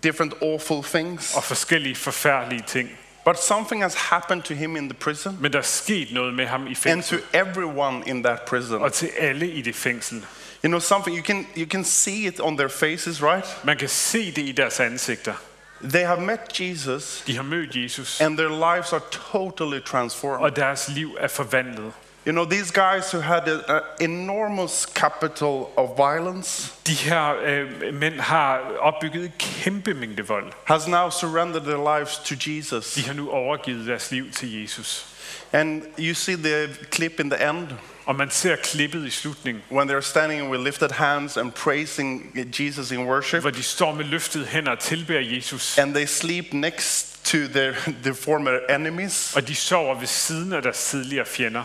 different 0.04 0.34
awful 0.42 0.84
things. 0.84 1.36
og 1.36 1.44
forskellige 1.44 1.96
forfærdelige 1.96 2.64
ting. 2.68 2.90
But 3.26 3.40
something 3.44 3.84
has 3.84 3.94
happened 3.96 4.44
to 4.44 4.54
him 4.54 4.76
in 4.78 4.90
the 4.90 4.94
prison 5.00 5.38
Men 5.42 5.54
der 5.54 5.60
er 5.60 5.64
sket 5.64 6.08
noget 6.14 6.34
med 6.34 6.46
ham 6.46 6.68
i 6.68 6.76
fængsel. 6.76 7.16
and 7.18 7.22
to 7.24 7.38
everyone 7.38 8.04
in 8.06 8.24
that 8.24 8.42
prison. 8.42 8.82
og 8.82 8.94
til 8.94 9.10
alle 9.20 9.48
i 9.52 9.62
det 9.62 9.76
fængsel. 9.76 10.18
You 10.64 10.68
know 10.68 10.80
something 10.80 11.18
you 11.18 11.24
can 11.24 11.48
you 11.58 11.66
can 11.70 11.84
see 11.84 12.28
it 12.28 12.40
on 12.40 12.58
their 12.58 12.70
faces, 12.70 13.24
right? 13.24 13.58
Man 13.64 13.78
kan 13.78 13.90
se 13.90 14.32
det 14.32 14.42
i 14.42 14.52
deres 14.52 14.80
ansigter. 14.80 15.34
They 15.82 16.04
have 16.06 16.22
met 16.22 16.40
Jesus 16.60 17.24
De 17.28 17.36
har 17.36 17.44
mødt 17.44 17.76
Jesus, 17.76 18.22
and 18.22 18.38
their 18.38 18.50
lives 18.76 18.94
are 18.94 19.02
totally 19.32 19.80
transformed. 19.86 20.44
og 20.46 20.56
deres 20.56 20.88
liv 20.90 21.18
er 21.20 21.28
forvandlet. 21.28 21.92
You 22.28 22.32
know, 22.34 22.46
these 22.46 22.74
guys 22.74 23.12
who 23.14 23.22
had 23.22 23.42
an 23.48 23.82
enormous 24.12 24.72
capital 24.96 25.66
of 25.78 25.90
violence 25.98 26.74
De 26.88 26.94
her 26.94 27.36
øh, 27.44 27.94
mænd 27.94 28.20
har 28.20 28.62
opbygget 28.80 29.24
en 29.26 29.34
kæmpe 29.40 29.94
mængde 29.94 30.28
vold. 30.28 30.52
has 30.66 30.88
now 30.88 31.10
surrendered 31.10 31.62
their 31.64 31.98
lives 31.98 32.18
to 32.18 32.36
Jesus. 32.48 32.94
De 32.94 33.02
har 33.06 33.14
nu 33.14 33.32
overgivet 33.32 33.88
deres 33.88 34.12
liv 34.12 34.32
til 34.32 34.62
Jesus. 34.62 35.06
And 35.54 35.84
you 36.00 36.14
see 36.14 36.36
the 36.36 36.68
clip 36.92 37.20
in 37.20 37.30
the 37.30 37.50
end 37.50 37.68
Og 38.08 38.16
man 38.16 38.30
ser 38.30 38.56
klippet 38.56 39.06
i 39.06 39.10
slutningen, 39.10 39.64
when 39.72 39.90
they're 39.90 40.02
standing 40.02 40.50
with 40.50 40.64
lifted 40.64 40.92
hands 40.92 41.38
and 41.38 41.52
praising 41.52 42.32
Jesus 42.60 42.92
in 42.92 43.00
worship, 43.08 43.42
hvor 43.42 43.50
de 43.50 43.64
står 43.64 43.94
med 43.94 44.06
løftede 44.06 44.46
hænder 44.46 44.72
og 44.72 44.80
tilbærer 44.80 45.22
Jesus. 45.22 45.78
and 45.78 45.94
they 45.94 46.06
sleep 46.06 46.46
next 46.54 47.26
to 47.26 47.38
their, 47.38 47.74
their 48.04 48.14
former 48.14 48.60
enemies. 48.70 49.34
Og 49.36 49.48
de 49.48 49.56
sover 49.56 50.00
ved 50.00 50.08
siden 50.08 50.54
af 50.54 50.62
deres 50.62 50.86
tidligere 50.86 51.26
fjender. 51.26 51.64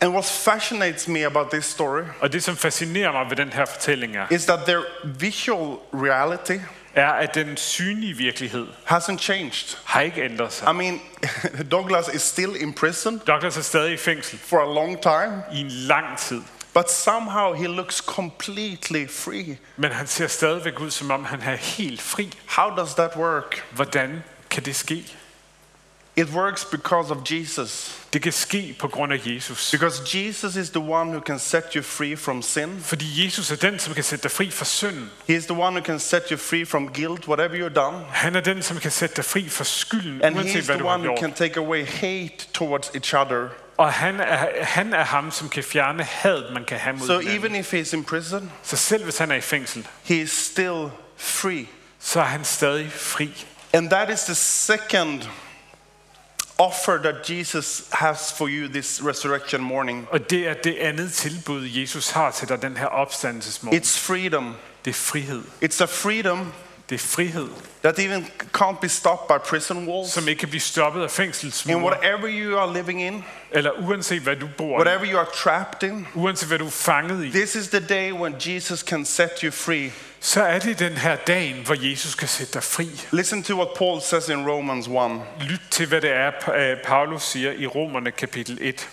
And 0.00 0.12
what 0.12 0.24
fascinates 0.24 1.08
me 1.08 1.24
about 1.26 1.50
this 1.50 1.64
story 1.64 2.02
Og 2.20 2.32
det, 2.32 2.42
som 2.42 2.56
fascinerer 2.56 3.12
mig 3.12 3.26
ved 3.30 3.36
den 3.36 3.52
her 3.52 3.64
fortælling 3.64 4.16
er, 4.16 4.26
is 4.30 4.44
that 4.44 4.58
their 4.66 4.80
visual 5.04 5.76
reality 5.94 6.58
er, 6.94 7.10
at 7.12 7.34
den 7.34 7.56
synlige 7.56 8.16
virkelighed 8.16 8.66
hasn't 8.90 9.18
changed. 9.18 9.76
har 9.84 10.00
ikke 10.00 10.22
ændret 10.24 10.52
sig. 10.52 10.70
I 10.70 10.72
mean, 10.74 11.00
Douglas 11.70 12.08
is 12.14 12.22
still 12.22 12.56
in 12.60 12.72
prison 12.74 13.20
Douglas 13.26 13.56
er 13.56 13.62
stadig 13.62 13.92
i 13.92 13.96
fængsel 13.96 14.38
for 14.38 14.58
a 14.70 14.74
long 14.74 15.02
time, 15.02 15.42
i 15.52 15.60
en 15.60 15.70
lang 15.70 16.18
tid. 16.18 16.40
but 16.74 16.90
somehow 16.90 17.52
he 17.52 17.66
looks 17.66 17.96
completely 17.96 19.06
free. 19.10 19.58
Men 19.76 19.90
han 19.92 20.06
ser 20.06 20.26
stadigvæk 20.26 20.80
ud, 20.80 20.90
som 20.90 21.10
om 21.10 21.24
han 21.24 21.40
er 21.40 21.56
helt 21.56 22.02
fri. 22.02 22.32
How 22.46 22.76
does 22.76 22.94
that 22.94 23.16
work? 23.16 23.64
Hvordan 23.72 24.22
kan 24.50 24.62
det 24.64 24.76
ske? 24.76 25.16
It 26.16 26.28
works 26.28 26.64
because 26.64 27.10
of 27.12 27.18
Jesus. 27.30 27.90
Det 28.12 28.22
kan 28.22 28.32
ske 28.32 28.76
på 28.78 28.88
grund 28.88 29.12
af 29.12 29.20
Jesus. 29.26 29.70
Because 29.70 30.02
Jesus 30.18 30.56
is 30.56 30.70
the 30.70 30.80
one 30.80 31.10
who 31.10 31.20
can 31.20 31.38
set 31.38 31.64
you 31.74 31.82
free 31.82 32.16
from 32.16 32.42
sin. 32.42 32.80
Fordi 32.82 33.24
Jesus 33.24 33.50
er 33.50 33.56
den, 33.56 33.78
som 33.78 33.94
kan 33.94 34.04
sætte 34.04 34.22
dig 34.22 34.30
fri 34.30 34.50
fra 34.50 34.64
synden. 34.64 35.10
He 35.28 35.36
is 35.36 35.44
the 35.46 35.54
one 35.54 35.76
who 35.76 35.84
can 35.84 35.98
set 36.00 36.22
you 36.30 36.36
free 36.38 36.66
from 36.66 36.88
guilt, 36.88 37.28
whatever 37.28 37.54
you've 37.68 37.74
done. 37.74 38.04
Han 38.10 38.36
er 38.36 38.40
den, 38.40 38.62
som 38.62 38.78
kan 38.78 38.90
sætte 38.90 39.16
dig 39.16 39.24
fri 39.24 39.48
fra 39.48 39.64
skylden, 39.64 40.22
And 40.22 40.36
uanset 40.36 40.52
He's 40.62 40.64
hvad 40.64 40.74
the 40.74 40.82
du 40.82 40.86
har 40.88 40.94
one 40.94 41.08
who 41.08 41.16
can 41.20 41.32
take 41.32 41.56
away 41.60 41.86
hate 41.86 42.46
towards 42.52 42.88
each 42.94 43.14
other. 43.14 43.48
Og 43.76 43.92
han 43.92 44.20
er, 44.20 44.64
han 44.64 44.92
er 44.92 45.04
ham, 45.04 45.30
som 45.30 45.48
kan 45.48 45.64
fjerne 45.64 46.02
had, 46.04 46.42
man 46.52 46.64
kan 46.64 46.78
have 46.78 46.96
mod 46.96 47.06
So 47.06 47.18
hinanden. 47.18 47.38
even 47.40 47.54
if 47.60 47.74
he's 47.74 47.96
in 47.96 48.04
prison, 48.04 48.52
Så 48.62 48.76
selv 48.76 49.04
hvis 49.04 49.18
han 49.18 49.30
er 49.30 49.36
i 49.36 49.40
fængsel, 49.40 49.86
he 50.04 50.16
is 50.16 50.30
still 50.30 50.88
free. 51.16 51.66
så 52.00 52.20
er 52.20 52.24
han 52.24 52.44
stadig 52.44 52.92
fri. 52.92 53.46
And 53.72 53.90
that 53.90 54.10
is 54.10 54.20
the 54.20 54.34
second 54.34 55.22
offer 56.58 56.98
that 56.98 57.30
Jesus 57.30 57.82
has 57.92 58.32
for 58.38 58.48
you 58.48 58.68
this 58.68 59.00
resurrection 59.04 59.60
morning. 59.62 60.08
Og 60.10 60.30
det 60.30 60.48
er 60.48 60.54
det 60.54 60.76
andet 60.80 61.12
tilbud, 61.12 61.64
Jesus 61.66 62.10
har 62.10 62.30
til 62.30 62.48
dig 62.48 62.62
den 62.62 62.76
her 62.76 62.86
opstandelsesmorgen. 62.86 63.82
It's 63.82 63.98
freedom. 63.98 64.54
Det 64.84 64.90
er 64.90 64.94
frihed. 64.94 65.42
It's 65.64 65.82
a 65.82 65.86
freedom 65.86 66.52
Det 66.90 66.94
er 66.94 66.98
frihed, 66.98 67.48
that 67.82 67.98
even 67.98 68.26
can't 68.58 68.80
be 68.80 68.88
stopped 68.88 69.28
by 69.28 69.40
prison 69.48 69.88
walls. 69.88 70.12
som 70.12 70.28
ikke 70.28 70.38
kan 70.38 70.48
blive 70.48 70.60
stoppet 70.60 71.00
af 71.00 71.04
In 71.04 71.10
fængselsmure. 71.10 71.78
whatever 71.84 72.28
you 72.28 72.58
are 72.58 72.74
living 72.74 73.02
in, 73.02 73.24
Eller 73.50 73.70
uanset 73.70 74.22
hvad 74.22 74.36
du 74.36 74.48
bor 74.58 74.76
whatever 74.78 75.12
you 75.12 75.18
are 75.18 75.26
trapped 75.34 75.82
in, 75.90 76.06
uanset 76.14 76.48
hvad 76.48 76.58
du 76.58 76.66
er 76.66 76.70
fanget 76.70 77.24
i, 77.24 77.30
this 77.30 77.54
is 77.54 77.68
the 77.68 77.80
day 77.88 78.12
when 78.12 78.34
Jesus 78.46 78.80
can 78.80 79.04
set 79.04 79.30
you 79.42 79.50
free. 79.50 79.90
Så 80.24 80.42
er 80.42 80.58
det 80.58 80.78
den 80.78 80.92
her 80.92 81.16
dagen, 81.16 81.66
hvor 81.66 81.90
Jesus 81.90 82.14
kan 82.14 82.28
sætte 82.28 82.52
dig 82.52 82.62
fri. 82.62 82.90
Listen 83.10 83.42
to 83.42 83.56
what 83.56 83.68
Paul 83.78 84.00
says 84.00 84.28
in 84.28 84.48
Romans 84.48 84.86
1. 84.86 85.48
Lyt 85.48 85.60
til, 85.70 85.88
hvad 85.88 86.00
det 86.00 86.10
er, 86.12 86.50
øh, 86.54 86.76
Paulus 86.84 87.22
siger 87.22 87.52
i 87.52 87.66
Romerne 87.66 88.10
kapitel 88.10 88.58
1. 88.60 88.88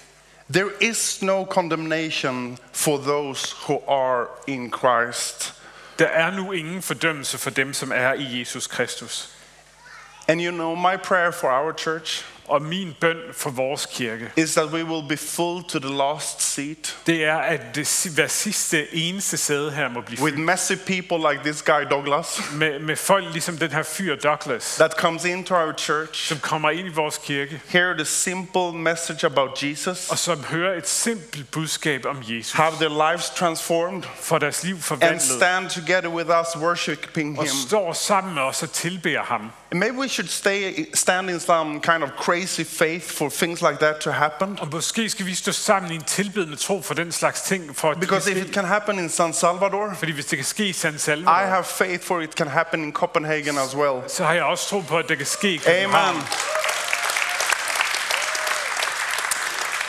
There 0.53 0.69
is 0.81 1.21
no 1.21 1.45
condemnation 1.45 2.57
for 2.73 2.97
those 2.97 3.55
who 3.67 3.81
are 3.87 4.25
in 4.47 4.73
Christ. 4.73 5.53
Der 5.99 6.05
er 6.05 6.31
nu 6.31 6.51
ingen 6.51 6.81
fordømmelse 6.81 7.37
for 7.37 7.49
dem, 7.49 7.73
som 7.73 7.91
er 7.95 8.13
i 8.13 8.39
Jesus 8.39 8.67
Kristus. 8.67 9.29
And 10.27 10.41
you 10.41 10.51
know, 10.51 10.75
my 10.75 10.97
prayer 11.03 11.31
for 11.31 11.47
our 11.47 11.73
church 11.77 12.25
Og 12.51 12.61
min 12.61 12.95
bøn 12.99 13.17
for 13.33 13.49
vores 13.49 13.87
kirke, 13.91 14.31
is 14.35 14.53
that 14.53 14.65
we 14.65 14.83
will 14.83 15.07
be 15.09 15.17
full 15.17 15.63
to 15.63 15.79
the 15.79 15.97
last 15.97 16.41
seat. 16.41 16.97
Det 17.05 17.25
er, 17.25 17.37
at 17.37 17.61
det 17.75 18.11
hver 18.15 18.27
sidste 18.27 18.95
eneste 18.95 19.37
sæde 19.37 19.71
her 19.71 19.89
må 19.89 20.01
blive 20.01 20.21
with 20.23 20.37
messy 20.37 20.73
people 20.73 21.31
like 21.31 21.43
this 21.43 21.61
guy 21.61 21.81
Douglas 21.91 22.41
med, 22.53 22.79
med 22.79 22.95
folk 22.95 23.25
ligesom 23.31 23.57
den 23.57 23.71
her 23.71 23.83
fyr 23.83 24.15
Douglas, 24.15 24.75
that 24.75 24.91
comes 24.97 25.25
into 25.25 25.55
our 25.55 25.73
church, 25.77 26.27
som 26.27 26.39
kommer 26.39 26.69
ind 26.69 26.87
i 26.87 26.91
vores 26.91 27.17
kirke, 27.17 27.61
hear 27.67 27.93
the 27.93 28.05
simple 28.05 28.73
message 28.73 29.25
about 29.25 29.63
Jesus, 29.63 30.09
og 30.09 30.17
som 30.17 30.43
hører 30.43 30.77
et 30.77 30.87
simpelt 30.87 31.51
budskab 31.51 32.05
om 32.05 32.23
Jesus, 32.27 32.51
have 32.51 32.73
their 32.75 33.11
lives 33.11 33.29
transformed, 33.29 34.03
får 34.19 34.39
deres 34.39 34.63
liv 34.63 34.75
and 34.75 34.81
forvandlet, 34.81 35.21
stand 35.21 35.69
together 35.69 36.09
with 36.09 36.29
us 36.29 36.61
worshiping 36.61 37.39
og 37.39 37.45
Him. 37.45 37.53
står 37.67 37.93
sammen 37.93 38.33
med 38.33 38.41
os 38.41 38.63
og 38.63 38.71
tilbeder 38.71 39.23
ham. 39.23 39.51
And 39.71 39.79
maybe 39.79 39.97
we 39.97 40.07
should 40.09 40.29
stay, 40.29 40.85
stand 40.93 41.29
in 41.29 41.39
some 41.39 41.79
kind 41.79 42.03
of 42.03 42.09
crazy 42.17 42.63
faith 42.63 43.03
for 43.17 43.29
things 43.29 43.61
like 43.61 43.79
that 43.79 43.95
to 44.01 44.11
happen. 44.11 44.59
Og 44.59 44.67
måske 44.71 45.09
skal 45.09 45.25
vi 45.25 45.35
stå 45.35 45.51
sammen 45.51 45.91
i 45.91 45.95
en 45.95 46.03
tilbedende 46.03 46.55
tro 46.55 46.81
for 46.81 46.93
den 46.93 47.11
slags 47.11 47.41
ting, 47.41 47.75
for 47.75 47.91
at 47.91 47.99
Because 47.99 48.31
if 48.31 48.37
it 48.37 48.53
can 48.53 48.65
happen 48.65 48.99
in 48.99 49.09
San 49.09 49.33
Salvador, 49.33 49.93
Fordi 49.97 50.11
hvis 50.11 50.25
det 50.25 50.37
kan 50.37 50.45
ske 50.45 50.65
i 50.65 50.73
San 50.73 50.95
I 51.17 51.23
have 51.25 51.63
faith 51.63 52.05
for 52.05 52.19
it 52.21 52.31
can 52.31 52.47
happen 52.47 52.83
in 52.83 52.93
Copenhagen 52.93 53.57
as 53.57 53.75
well. 53.75 54.01
så 54.09 54.23
har 54.23 54.33
jeg 54.33 54.43
også 54.43 54.69
tro 54.69 54.79
på, 54.79 54.97
at 54.97 55.09
det 55.09 55.17
kan 55.17 55.25
ske 55.25 55.53
i 55.53 55.57
København. 55.57 56.15
Amen. 56.15 56.23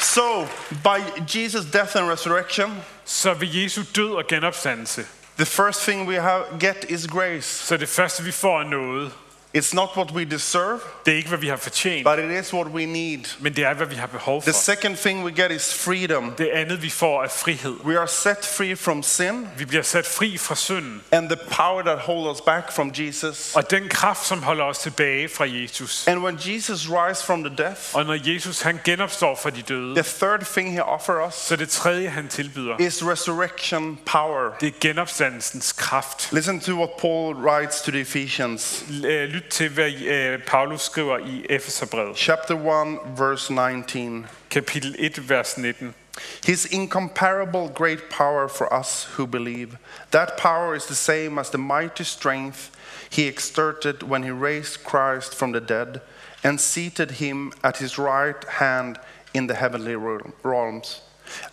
So, 0.01 0.47
by 0.85 0.99
Jesus' 1.27 1.65
death 1.73 1.97
and 1.97 2.11
resurrection, 2.11 2.85
Så 3.05 3.35
ved 3.35 3.49
Jesu 3.49 3.83
død 3.97 4.11
og 4.15 4.25
genopstandelse, 4.29 5.07
the 5.37 5.47
first 5.47 5.83
thing 5.83 6.09
we 6.09 6.21
have 6.21 6.43
get 6.61 6.85
is 6.89 7.07
grace. 7.07 7.67
så 7.67 7.77
det 7.77 7.89
første 7.89 8.23
vi 8.23 8.33
får 8.33 8.61
er 8.61 8.65
noget. 8.65 9.13
It's 9.57 9.75
not 9.75 9.89
what 9.97 10.11
we 10.11 10.25
deserve, 10.25 10.81
Det 11.07 11.13
er 11.13 11.17
ikke, 11.17 11.29
hvad 11.29 11.39
vi 11.39 11.49
har 11.49 11.57
fortjent, 11.57 12.05
but 12.05 12.19
it 12.19 12.45
is 12.45 12.53
what 12.55 12.67
we 12.67 12.87
need. 12.87 13.19
men 13.41 13.57
det 13.57 13.65
er, 13.65 13.75
hvad 13.75 13.87
vi 13.87 13.95
har 13.95 14.07
behov 14.07 14.43
The 14.43 14.53
second 14.53 14.97
thing 14.97 15.25
we 15.25 15.43
get 15.43 15.51
is 15.51 15.75
freedom. 15.75 16.35
Det 16.39 16.49
andet, 16.49 16.83
vi 16.83 16.91
får, 16.91 17.23
er 17.25 17.29
frihed. 17.29 17.75
We 17.85 17.99
are 17.99 18.09
set 18.09 18.47
free 18.57 18.77
from 18.77 19.03
sin 19.03 19.49
Vi 19.59 19.65
bliver 19.65 19.83
sat 19.83 20.07
fri 20.07 20.39
fra 20.39 20.55
synden, 20.55 21.03
and 21.11 21.29
the 21.29 21.39
power 21.57 21.83
that 21.83 21.99
holds 21.99 22.39
us 22.41 22.45
back 22.47 22.73
from 22.73 22.93
Jesus. 22.99 23.53
og 23.55 23.71
den 23.71 23.89
kraft, 23.89 24.27
som 24.27 24.43
holder 24.43 24.65
os 24.65 24.79
tilbage 24.79 25.29
fra 25.29 25.45
Jesus. 25.49 26.07
And 26.09 26.19
when 26.25 26.39
Jesus 26.47 26.89
rise 26.91 27.25
from 27.25 27.45
the 27.45 27.57
death, 27.57 27.81
Og 27.93 28.05
når 28.05 28.19
Jesus 28.35 28.61
han 28.61 28.81
genopstår 28.85 29.39
fra 29.43 29.51
de 29.51 29.63
døde, 29.63 29.95
the 29.95 30.05
third 30.19 30.45
thing 30.53 30.73
he 30.73 30.85
offers 30.85 31.29
us 31.29 31.35
så 31.35 31.57
det 31.57 31.69
tredje, 31.69 32.09
han 32.09 32.29
tilbyder, 32.29 32.77
is 32.81 33.03
resurrection 33.07 33.99
power. 34.07 34.51
det 34.61 34.69
er 34.69 34.73
genopstandelsens 34.81 35.73
kraft. 35.73 36.29
Listen 36.33 36.61
to 36.61 36.73
what 36.73 36.91
Paul 37.01 37.35
writes 37.35 37.81
to 37.83 37.91
the 37.91 38.01
Ephesians, 38.01 38.85
L- 38.91 39.07
til, 39.51 39.69
hvad 39.69 39.93
øh, 39.93 40.39
Paulus 40.47 40.81
skriver 40.81 41.19
i 41.19 41.47
Efeserbrevet, 41.51 42.17
chapter 42.17 42.55
1, 42.55 42.99
verse 43.19 43.53
19. 43.53 44.27
kapitel 44.51 44.97
1, 44.99 45.29
vers 45.29 45.59
19. 45.59 45.95
His 46.47 46.69
incomparable 46.71 47.69
great 47.75 48.03
power 48.11 48.49
for 48.49 48.81
us 48.81 49.09
who 49.17 49.27
believe. 49.27 49.77
That 50.11 50.33
power 50.39 50.75
is 50.75 50.85
the 50.85 50.95
same 50.95 51.41
as 51.41 51.51
the 51.51 51.59
mighty 51.59 52.05
strength 52.05 52.71
he 53.11 53.27
exerted 53.27 54.03
when 54.03 54.23
he 54.23 54.31
raised 54.31 54.85
Christ 54.85 55.35
from 55.35 55.53
the 55.53 55.61
dead 55.61 56.01
and 56.45 56.61
seated 56.61 57.11
him 57.11 57.53
at 57.63 57.79
his 57.79 57.99
right 57.99 58.45
hand 58.49 58.99
in 59.35 59.47
the 59.47 59.55
heavenly 59.55 59.97
realm- 59.97 60.33
realms. 60.43 61.01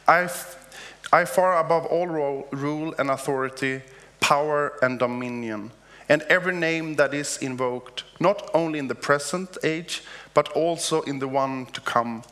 I 0.08 1.26
far 1.26 1.60
above 1.60 1.86
all 1.86 2.08
rule 2.52 2.94
and 3.00 3.10
authority, 3.10 3.82
power 4.20 4.74
and 4.82 5.00
dominion, 5.00 5.72
and 6.10 6.24
every 6.24 6.56
name 6.56 6.96
that 6.96 7.14
is 7.14 7.38
invoked, 7.38 8.04
not 8.20 8.50
only 8.54 8.80
in 8.80 8.88
the 8.88 8.96
present 8.96 9.58
age, 9.64 10.02
but 10.34 10.50
also 10.56 11.02
in 11.02 11.20
the 11.20 11.28
one 11.28 11.68
to 11.68 11.82
come. 11.82 12.24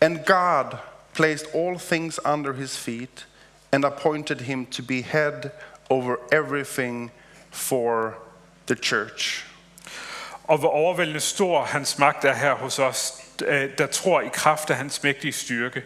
And 0.00 0.24
God 0.24 0.78
placed 1.12 1.46
all 1.54 1.78
things 1.78 2.20
under 2.24 2.52
his 2.52 2.76
feet 2.76 3.24
and 3.72 3.84
appointed 3.84 4.42
him 4.42 4.66
to 4.66 4.82
be 4.82 5.02
head 5.02 5.52
over 5.90 6.20
everything 6.32 7.10
for 7.50 8.16
the 8.66 8.76
church. 8.76 9.44
Og 10.44 10.58
hvor 10.58 10.68
overvældende 10.68 11.20
stor 11.20 11.64
hans 11.64 11.98
magt 11.98 12.24
er 12.24 12.34
her 12.34 12.54
hos 12.54 12.78
os, 12.78 13.22
øh, 13.46 13.70
der 13.78 13.86
tror 13.86 14.20
i 14.20 14.28
kraft 14.32 14.70
af 14.70 14.76
hans 14.76 15.02
mægtige 15.02 15.32
styrke. 15.32 15.82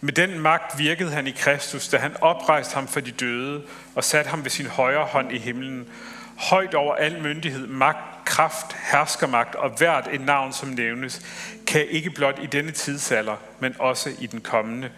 Med 0.00 0.12
den 0.12 0.38
magt 0.38 0.78
virkede 0.78 1.10
han 1.10 1.26
i 1.26 1.30
Kristus, 1.30 1.88
da 1.88 1.96
han 1.96 2.16
oprejste 2.20 2.74
ham 2.74 2.88
for 2.88 3.00
de 3.00 3.10
døde 3.10 3.62
og 3.94 4.04
satte 4.04 4.30
ham 4.30 4.44
ved 4.44 4.50
sin 4.50 4.66
højre 4.66 5.04
hånd 5.04 5.32
i 5.32 5.38
himlen. 5.38 5.88
Højt 6.36 6.74
over 6.74 6.94
al 6.94 7.22
myndighed, 7.22 7.66
magt, 7.66 8.24
kraft, 8.24 8.76
herskermagt 8.92 9.54
og 9.54 9.70
hvert 9.70 10.08
et 10.12 10.20
navn, 10.20 10.52
som 10.52 10.68
nævnes, 10.68 11.22
kan 11.66 11.86
ikke 11.88 12.10
blot 12.10 12.38
i 12.42 12.46
denne 12.46 12.70
tidsalder, 12.70 13.36
men 13.60 13.74
også 13.78 14.10
i 14.18 14.26
den 14.26 14.40
kommende. 14.40 14.90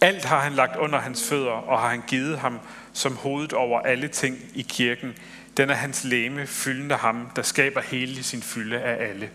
Alt 0.00 0.24
har 0.24 0.40
han 0.40 0.52
lagt 0.52 0.76
under 0.76 0.98
hans 0.98 1.28
fødder, 1.28 1.50
og 1.50 1.80
har 1.80 1.88
han 1.88 2.02
givet 2.06 2.38
ham 2.38 2.60
som 2.92 3.16
hovedet 3.16 3.52
over 3.52 3.80
alle 3.80 4.08
ting 4.08 4.38
i 4.54 4.62
kirken. 4.62 5.14
Den 5.56 5.70
er 5.70 5.74
hans 5.74 6.04
læme, 6.04 6.46
fyldende 6.46 6.94
ham, 6.94 7.30
der 7.36 7.42
skaber 7.42 7.80
hele 7.80 8.22
sin 8.22 8.42
fylde 8.42 8.80
af 8.80 9.08
alle. 9.08 9.30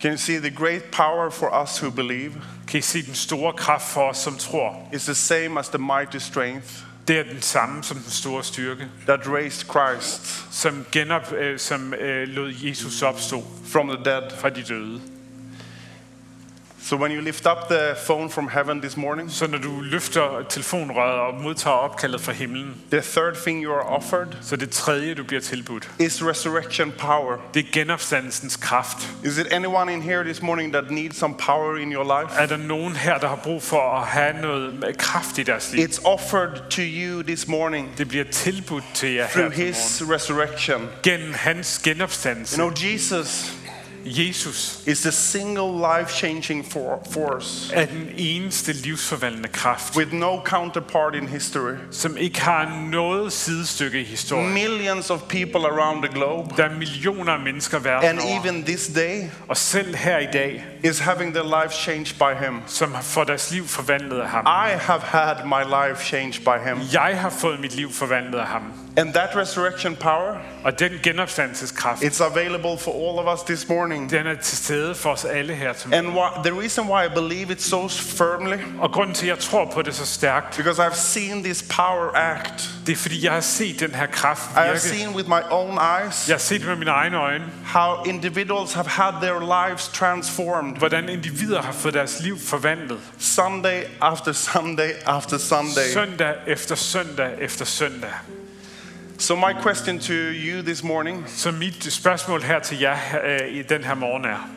Can 0.00 0.12
you 0.12 0.18
see 0.18 0.38
the 0.38 0.50
great 0.50 0.84
power 0.84 1.30
for 1.30 1.62
us 1.62 1.82
who 1.82 1.90
believe 1.90 2.32
Kan 2.68 2.78
I 2.78 2.82
se 2.82 3.06
den 3.06 3.14
store 3.14 3.52
kraft 3.52 3.88
for 3.88 4.08
os, 4.08 4.18
som 4.18 4.36
tror? 4.36 4.88
is 4.92 5.04
the 5.04 5.14
same 5.14 5.60
as 5.60 5.68
the 5.68 5.78
mighty 5.78 6.16
strength 6.16 6.84
Det 7.08 7.18
er 7.18 7.22
den 7.22 7.42
samme 7.42 7.82
som 7.82 7.96
den 7.96 8.10
store 8.10 8.44
styrke, 8.44 8.88
that 9.06 9.20
raised 9.28 9.70
Christ 9.70 10.44
som, 10.54 10.86
genop, 10.92 11.32
øh, 11.32 11.58
som 11.58 11.94
øh, 11.94 12.28
lod 12.28 12.52
Jesus 12.62 13.02
opstå 13.02 13.44
from 13.66 13.88
the 13.88 14.04
dead? 14.04 14.30
fra 14.40 14.50
de 14.50 14.62
døde. 14.62 15.13
So 16.86 16.96
when 16.96 17.12
you 17.12 17.20
lift 17.20 17.46
up 17.46 17.68
the 17.68 17.94
phone 18.06 18.30
from 18.30 18.48
heaven 18.48 18.80
this 18.80 18.96
morning, 18.96 19.32
Så 19.32 19.46
når 19.46 19.58
du 19.58 19.80
løfter 19.80 20.44
telefonrøret 20.48 21.20
og 21.20 21.42
modtager 21.42 21.76
opkaldet 21.76 22.20
fra 22.20 22.32
himlen, 22.32 22.74
the 22.90 23.00
third 23.00 23.34
thing 23.42 23.64
you 23.64 23.72
are 23.72 23.82
offered 23.82 24.26
så 24.42 24.56
det 24.56 24.70
tredje, 24.70 25.14
du 25.14 25.24
bliver 25.24 25.40
tilbudt, 25.40 25.90
is 25.98 26.24
resurrection 26.24 26.92
power. 26.98 27.36
det 27.54 27.66
er 27.66 27.72
genopstandelsens 27.72 28.56
kraft. 28.56 28.96
Is 29.24 29.38
it 29.38 29.46
anyone 29.52 29.92
in 29.92 30.02
here 30.02 30.24
this 30.24 30.42
morning 30.42 30.72
that 30.72 30.90
needs 30.90 31.16
some 31.16 31.34
power 31.34 31.76
in 31.76 31.92
your 31.92 32.20
life? 32.20 32.40
Er 32.40 32.46
der 32.46 32.56
nogen 32.56 32.96
her, 32.96 33.18
der 33.18 33.28
har 33.28 33.40
brug 33.44 33.62
for 33.62 33.80
at 33.96 34.06
have 34.06 34.40
noget 34.42 34.94
kraft 34.98 35.38
i 35.38 35.42
deres 35.42 35.72
liv? 35.72 35.84
It's 35.86 36.04
offered 36.06 36.70
to 36.70 36.82
you 36.82 37.22
this 37.22 37.48
morning 37.48 37.92
Det 37.98 38.08
bliver 38.08 38.24
tilbudt 38.24 38.84
til 38.94 39.12
jer 39.12 39.24
her 39.26 39.30
through 39.30 39.52
his 39.52 40.02
resurrection. 40.10 40.88
Gennem 41.02 41.32
hans 41.34 41.78
genopstandelse. 41.84 42.60
You 42.60 42.70
know, 42.70 42.92
Jesus 42.92 43.54
Jesus 44.06 44.82
is 44.86 45.00
the 45.00 45.12
single 45.12 45.72
life 45.98 46.12
changing 46.12 46.64
for- 46.72 47.02
force 47.10 47.70
er 47.74 47.86
den 47.86 48.08
eneste 48.16 48.72
livsforvandlende 48.72 49.48
kraft, 49.48 49.96
with 49.96 50.12
no 50.12 50.40
counterpart 50.44 51.14
in 51.14 51.28
history. 51.28 51.74
som 51.90 52.16
ikke 52.16 52.40
har 52.40 52.86
noget 52.90 53.32
sidestykke 53.32 54.00
i 54.00 54.04
historien. 54.04 54.52
Millions 54.52 55.10
of 55.10 55.20
people 55.28 55.60
around 55.60 56.02
the 56.04 56.12
globe, 56.14 56.54
Der 56.56 56.64
er 56.64 56.74
millioner 56.78 57.32
af 57.32 57.40
mennesker 57.40 57.78
verden 57.78 58.08
and 58.08 58.18
over, 58.18 58.40
even 58.40 58.64
this 58.64 58.86
day, 58.94 59.22
og 59.48 59.56
selv 59.56 59.96
her 59.96 60.18
i 60.18 60.26
dag, 60.32 60.64
is 60.84 60.98
having 61.00 61.34
their 61.34 61.62
lives 61.62 61.74
changed 61.74 62.18
by 62.18 62.44
him. 62.44 62.62
som 62.66 62.94
har 62.94 63.02
fået 63.02 63.28
deres 63.28 63.50
liv 63.50 63.68
forvandlet 63.68 64.20
af 64.20 64.28
ham. 64.28 64.46
I 64.46 64.70
have 64.78 65.00
had 65.00 65.36
my 65.44 65.62
life 65.88 66.04
changed 66.04 66.44
by 66.44 66.68
him. 66.68 66.78
Jeg 66.92 67.20
har 67.20 67.30
fået 67.30 67.60
mit 67.60 67.74
liv 67.74 67.92
forvandlet 67.92 68.38
af 68.38 68.46
ham. 68.46 68.62
And 68.96 69.12
that 69.14 69.36
resurrection 69.36 69.96
power, 69.96 70.36
Og 70.64 70.78
den 70.78 70.92
genopstandelseskraft, 71.02 72.02
it's 72.02 72.24
available 72.24 72.78
for 72.78 72.90
all 72.92 73.26
of 73.28 73.34
us 73.38 73.42
this 73.44 73.68
morning. 73.68 74.02
morning. 74.02 74.10
Den 74.10 74.26
er 74.26 74.34
til 74.42 74.56
stede 74.56 74.94
for 74.94 75.10
os 75.10 75.24
alle 75.24 75.54
her 75.54 75.72
til 75.72 75.94
And 75.94 76.06
why, 76.08 76.28
the 76.44 76.60
reason 76.60 76.88
why 76.88 77.06
I 77.06 77.08
believe 77.14 77.50
it 77.52 77.62
so 77.62 77.88
firmly, 77.88 78.56
Og 78.80 78.92
grunden 78.92 79.14
til, 79.14 79.26
at 79.26 79.30
jeg 79.30 79.38
tror 79.38 79.64
på 79.74 79.82
det 79.82 79.94
så 79.94 80.06
stærkt, 80.06 80.56
because 80.56 80.82
I've 80.86 80.94
seen 80.96 81.42
this 81.44 81.62
power 81.62 82.10
act. 82.14 82.70
det 82.86 82.92
er 82.92 82.96
fordi, 82.96 83.24
jeg 83.24 83.32
har 83.32 83.40
set 83.40 83.80
den 83.80 83.94
her 83.94 84.06
kraft 84.06 84.42
virke. 84.54 84.64
I 84.66 84.68
have 84.68 84.78
seen 84.78 85.14
with 85.16 85.28
my 85.28 85.40
own 85.50 85.78
eyes 86.00 86.28
Jeg 86.28 86.34
har 86.34 86.38
set 86.38 86.66
med 86.66 86.76
mine 86.76 86.90
egne 86.90 87.16
øjne, 87.16 87.44
how 87.66 88.04
individuals 88.04 88.72
have 88.72 88.88
had 88.88 89.12
their 89.22 89.66
lives 89.68 89.88
transformed 89.88 90.73
hvordan 90.78 91.08
individer 91.08 91.62
har 91.62 91.72
fået 91.72 91.94
deres 91.94 92.20
liv 92.22 92.38
forvandlet. 92.38 92.98
Sunday 93.18 93.82
after 94.00 94.32
Sunday 94.32 94.90
after 95.06 95.38
Sunday. 95.38 95.92
Søndag 95.92 96.34
efter 96.46 96.74
søndag 96.74 97.30
efter 97.40 97.64
søndag. 97.64 98.10
So, 99.18 99.36
my 99.36 99.62
question 99.62 99.98
to 100.00 100.12
you 100.14 100.62
this 100.62 100.82
morning, 100.82 101.24
Så 101.28 101.50
mit 101.50 101.92
spørgsmål 101.92 102.42
her 102.42 102.58
til 102.58 102.78
jer 102.80 102.96
øh, 103.24 103.48
i 103.48 103.62
den 103.62 103.84
her 103.84 103.94
morgen 103.94 104.24
er, 104.24 104.50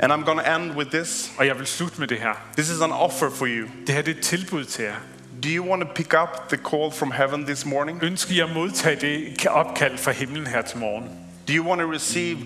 and 0.00 0.12
I'm 0.12 0.24
going 0.24 0.40
to 0.40 0.52
end 0.56 0.76
with 0.76 0.90
this 0.90 1.30
og 1.38 1.46
jeg 1.46 1.58
vil 1.58 1.66
slutte 1.66 2.00
med 2.00 2.08
det 2.08 2.18
her. 2.18 2.32
this 2.56 2.70
is 2.70 2.80
an 2.80 2.92
offer 2.92 3.30
for 3.30 3.46
you. 3.46 3.66
Det 3.86 3.94
her 3.94 4.02
det 4.02 4.14
er 4.14 4.18
et 4.18 4.24
tilbud 4.24 4.64
til 4.64 4.84
jer. 4.84 4.94
Do 5.42 5.48
you 5.48 5.68
want 5.70 5.82
to 5.82 5.88
pick 5.94 6.14
up 6.22 6.48
the 6.48 6.56
call 6.70 6.92
from 6.92 7.12
heaven 7.12 7.44
this 7.46 7.66
morning? 7.66 7.98
Ønsker 8.02 8.34
I 8.34 8.40
at 8.40 8.54
modtage 8.54 8.96
det 9.00 9.46
opkald 9.46 9.98
fra 9.98 10.12
himlen 10.12 10.46
her 10.46 10.62
til 10.62 10.78
morgen? 10.78 11.04
Do 11.48 11.52
you 11.52 11.68
want 11.68 11.80
to 11.80 11.92
receive 11.92 12.38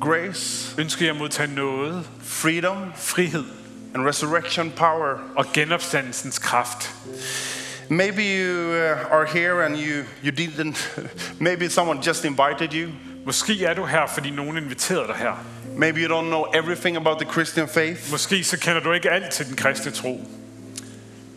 grace, 0.00 0.74
Ønsker 0.78 1.06
I 1.06 1.08
at 1.08 1.16
modtage 1.16 1.54
noget, 1.54 2.06
freedom, 2.22 2.92
frihed 2.96 3.44
and 3.94 4.06
resurrection 4.06 4.72
power? 4.76 5.18
og 5.36 5.46
genopstandelsens 5.52 6.38
kraft? 6.38 6.94
Maybe 7.88 8.22
you 8.22 8.70
uh, 8.70 9.12
are 9.12 9.26
here 9.26 9.64
and 9.64 9.76
you, 9.76 10.04
you 10.24 10.30
didn't, 10.30 11.00
maybe 11.48 11.70
someone 11.70 12.00
just 12.06 12.24
invited 12.24 12.74
you. 12.74 12.90
Måske 13.26 13.64
er 13.64 13.74
du 13.74 13.84
her, 13.84 14.06
fordi 14.06 14.30
nogen 14.30 14.56
inviterede 14.56 15.06
dig 15.06 15.16
her. 15.16 15.44
Maybe 15.76 16.00
you 16.00 16.18
don't 16.18 16.26
know 16.26 16.44
everything 16.54 16.96
about 16.96 17.18
the 17.20 17.32
Christian 17.32 17.68
faith. 17.68 18.10
Måske 18.10 18.44
så 18.44 18.58
kender 18.58 18.80
du 18.80 18.92
ikke 18.92 19.10
alt 19.10 19.30
til 19.30 19.46
den 19.46 19.56
kristne 19.56 19.90
tro. 19.90 20.20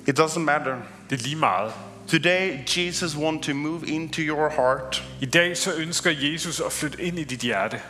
It 0.08 0.20
doesn't 0.20 0.40
matter. 0.40 0.76
Det 1.10 1.20
er 1.20 1.24
lige 1.24 1.36
meget. 1.36 1.72
Today, 2.08 2.58
Jesus 2.78 3.18
wants 3.18 3.48
to 3.48 3.54
move 3.54 3.88
into 3.88 4.22
your 4.22 4.50
heart. 4.50 5.04
I 5.22 5.26
dag 5.26 5.58
så 5.58 5.74
ønsker 5.74 6.12
Jesus 6.12 6.60
at 6.60 6.72
flytte 6.72 7.02
ind 7.02 7.20
i 7.20 7.24
dit 7.24 7.40
hjerte. 7.40 7.82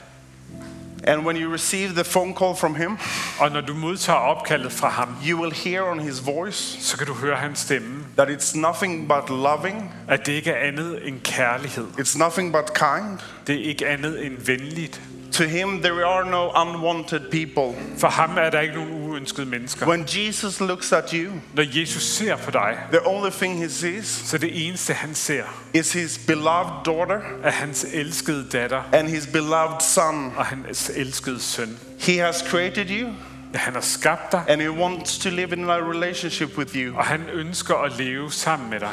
And 1.09 1.25
when 1.25 1.35
you 1.37 1.53
receive 1.53 1.93
the 1.93 2.03
phone 2.03 2.33
call 2.35 2.55
from 2.55 2.75
Him, 2.75 2.97
Og 3.39 3.51
når 3.51 3.61
du 3.61 3.73
modtager 3.73 4.19
opkaldet 4.19 4.71
fra 4.71 4.89
ham, 4.89 5.15
you 5.29 5.41
will 5.41 5.53
hear 5.53 5.81
on 5.81 5.99
His 5.99 6.25
voice 6.25 6.77
så 6.81 6.97
kan 6.97 7.07
du 7.07 7.13
høre 7.13 7.35
hans 7.35 7.59
stemme. 7.59 8.03
that 8.17 8.29
it's 8.29 8.57
nothing 8.59 9.07
but 9.09 9.29
loving, 9.29 9.91
At 10.07 10.25
det 10.25 10.31
ikke 10.31 10.51
er 10.51 10.67
andet 10.67 11.07
end 11.07 11.19
kærlighed. 11.21 11.87
it's 11.99 12.17
nothing 12.17 12.53
but 12.53 12.73
kind. 12.73 13.19
Det 13.49 13.59
er 13.65 13.69
ikke 13.69 13.87
andet 13.87 14.25
end 14.25 14.33
venligt. 14.45 15.01
To 15.33 15.43
Him, 15.43 15.81
there 15.81 16.05
are 16.05 16.29
no 16.31 16.49
unwanted 16.61 17.19
people. 17.19 17.81
For 17.97 18.07
ham 18.07 18.37
er 18.37 18.49
der 18.49 18.59
ikke 18.59 18.75
nogen 18.75 19.09
uønskede 19.09 19.45
mennesker. 19.45 19.87
When 19.87 20.05
Jesus 20.07 20.59
looks 20.59 20.91
at 20.91 21.11
you, 21.11 21.31
Når 21.53 21.79
Jesus 21.79 22.03
ser 22.03 22.35
på 22.35 22.51
dig, 22.51 22.77
the 22.91 23.07
only 23.07 23.29
thing 23.31 23.59
He 23.63 23.69
sees 23.69 24.05
så 24.07 24.37
det 24.37 24.67
eneste 24.67 24.93
han 24.93 25.15
ser, 25.15 25.43
is 25.73 25.93
His 25.93 26.19
beloved 26.27 26.71
daughter 26.85 27.19
er 27.43 27.51
hans 27.51 27.85
elskede 27.93 28.45
datter 28.51 28.81
and 28.93 29.07
His 29.07 29.27
beloved 29.27 29.81
son. 29.95 30.33
og 30.37 30.45
hans 30.45 30.91
elskede 30.95 31.39
søn. 31.41 31.77
He 31.99 32.17
has 32.17 32.35
created 32.49 32.85
you 32.89 33.09
Han 33.53 33.73
har 33.73 33.81
skabt 33.81 34.31
dig, 34.31 34.43
and 34.47 34.61
He 34.61 34.71
wants 34.71 35.17
to 35.17 35.29
live 35.29 35.53
in 35.55 35.69
a 35.69 35.77
relationship 35.89 36.57
with 36.57 36.75
you. 36.77 36.97
og 36.97 37.05
han 37.05 37.21
ønsker 37.33 37.75
at 37.75 37.91
leve 37.97 38.31
sammen 38.31 38.69
med 38.69 38.79
dig. 38.79 38.91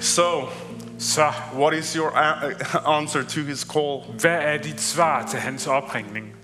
So, 0.00 0.48
Så 1.00 1.32
what 1.54 1.74
is 1.74 1.96
your 1.96 2.12
answer 2.86 3.22
to 3.22 3.40
His 3.40 3.64
call? 3.64 4.02
hvad 4.20 4.38
er 4.42 4.56
dit 4.56 4.80
svar 4.80 5.26
til 5.26 5.38
hans 5.38 5.66
opringning? 5.66 6.39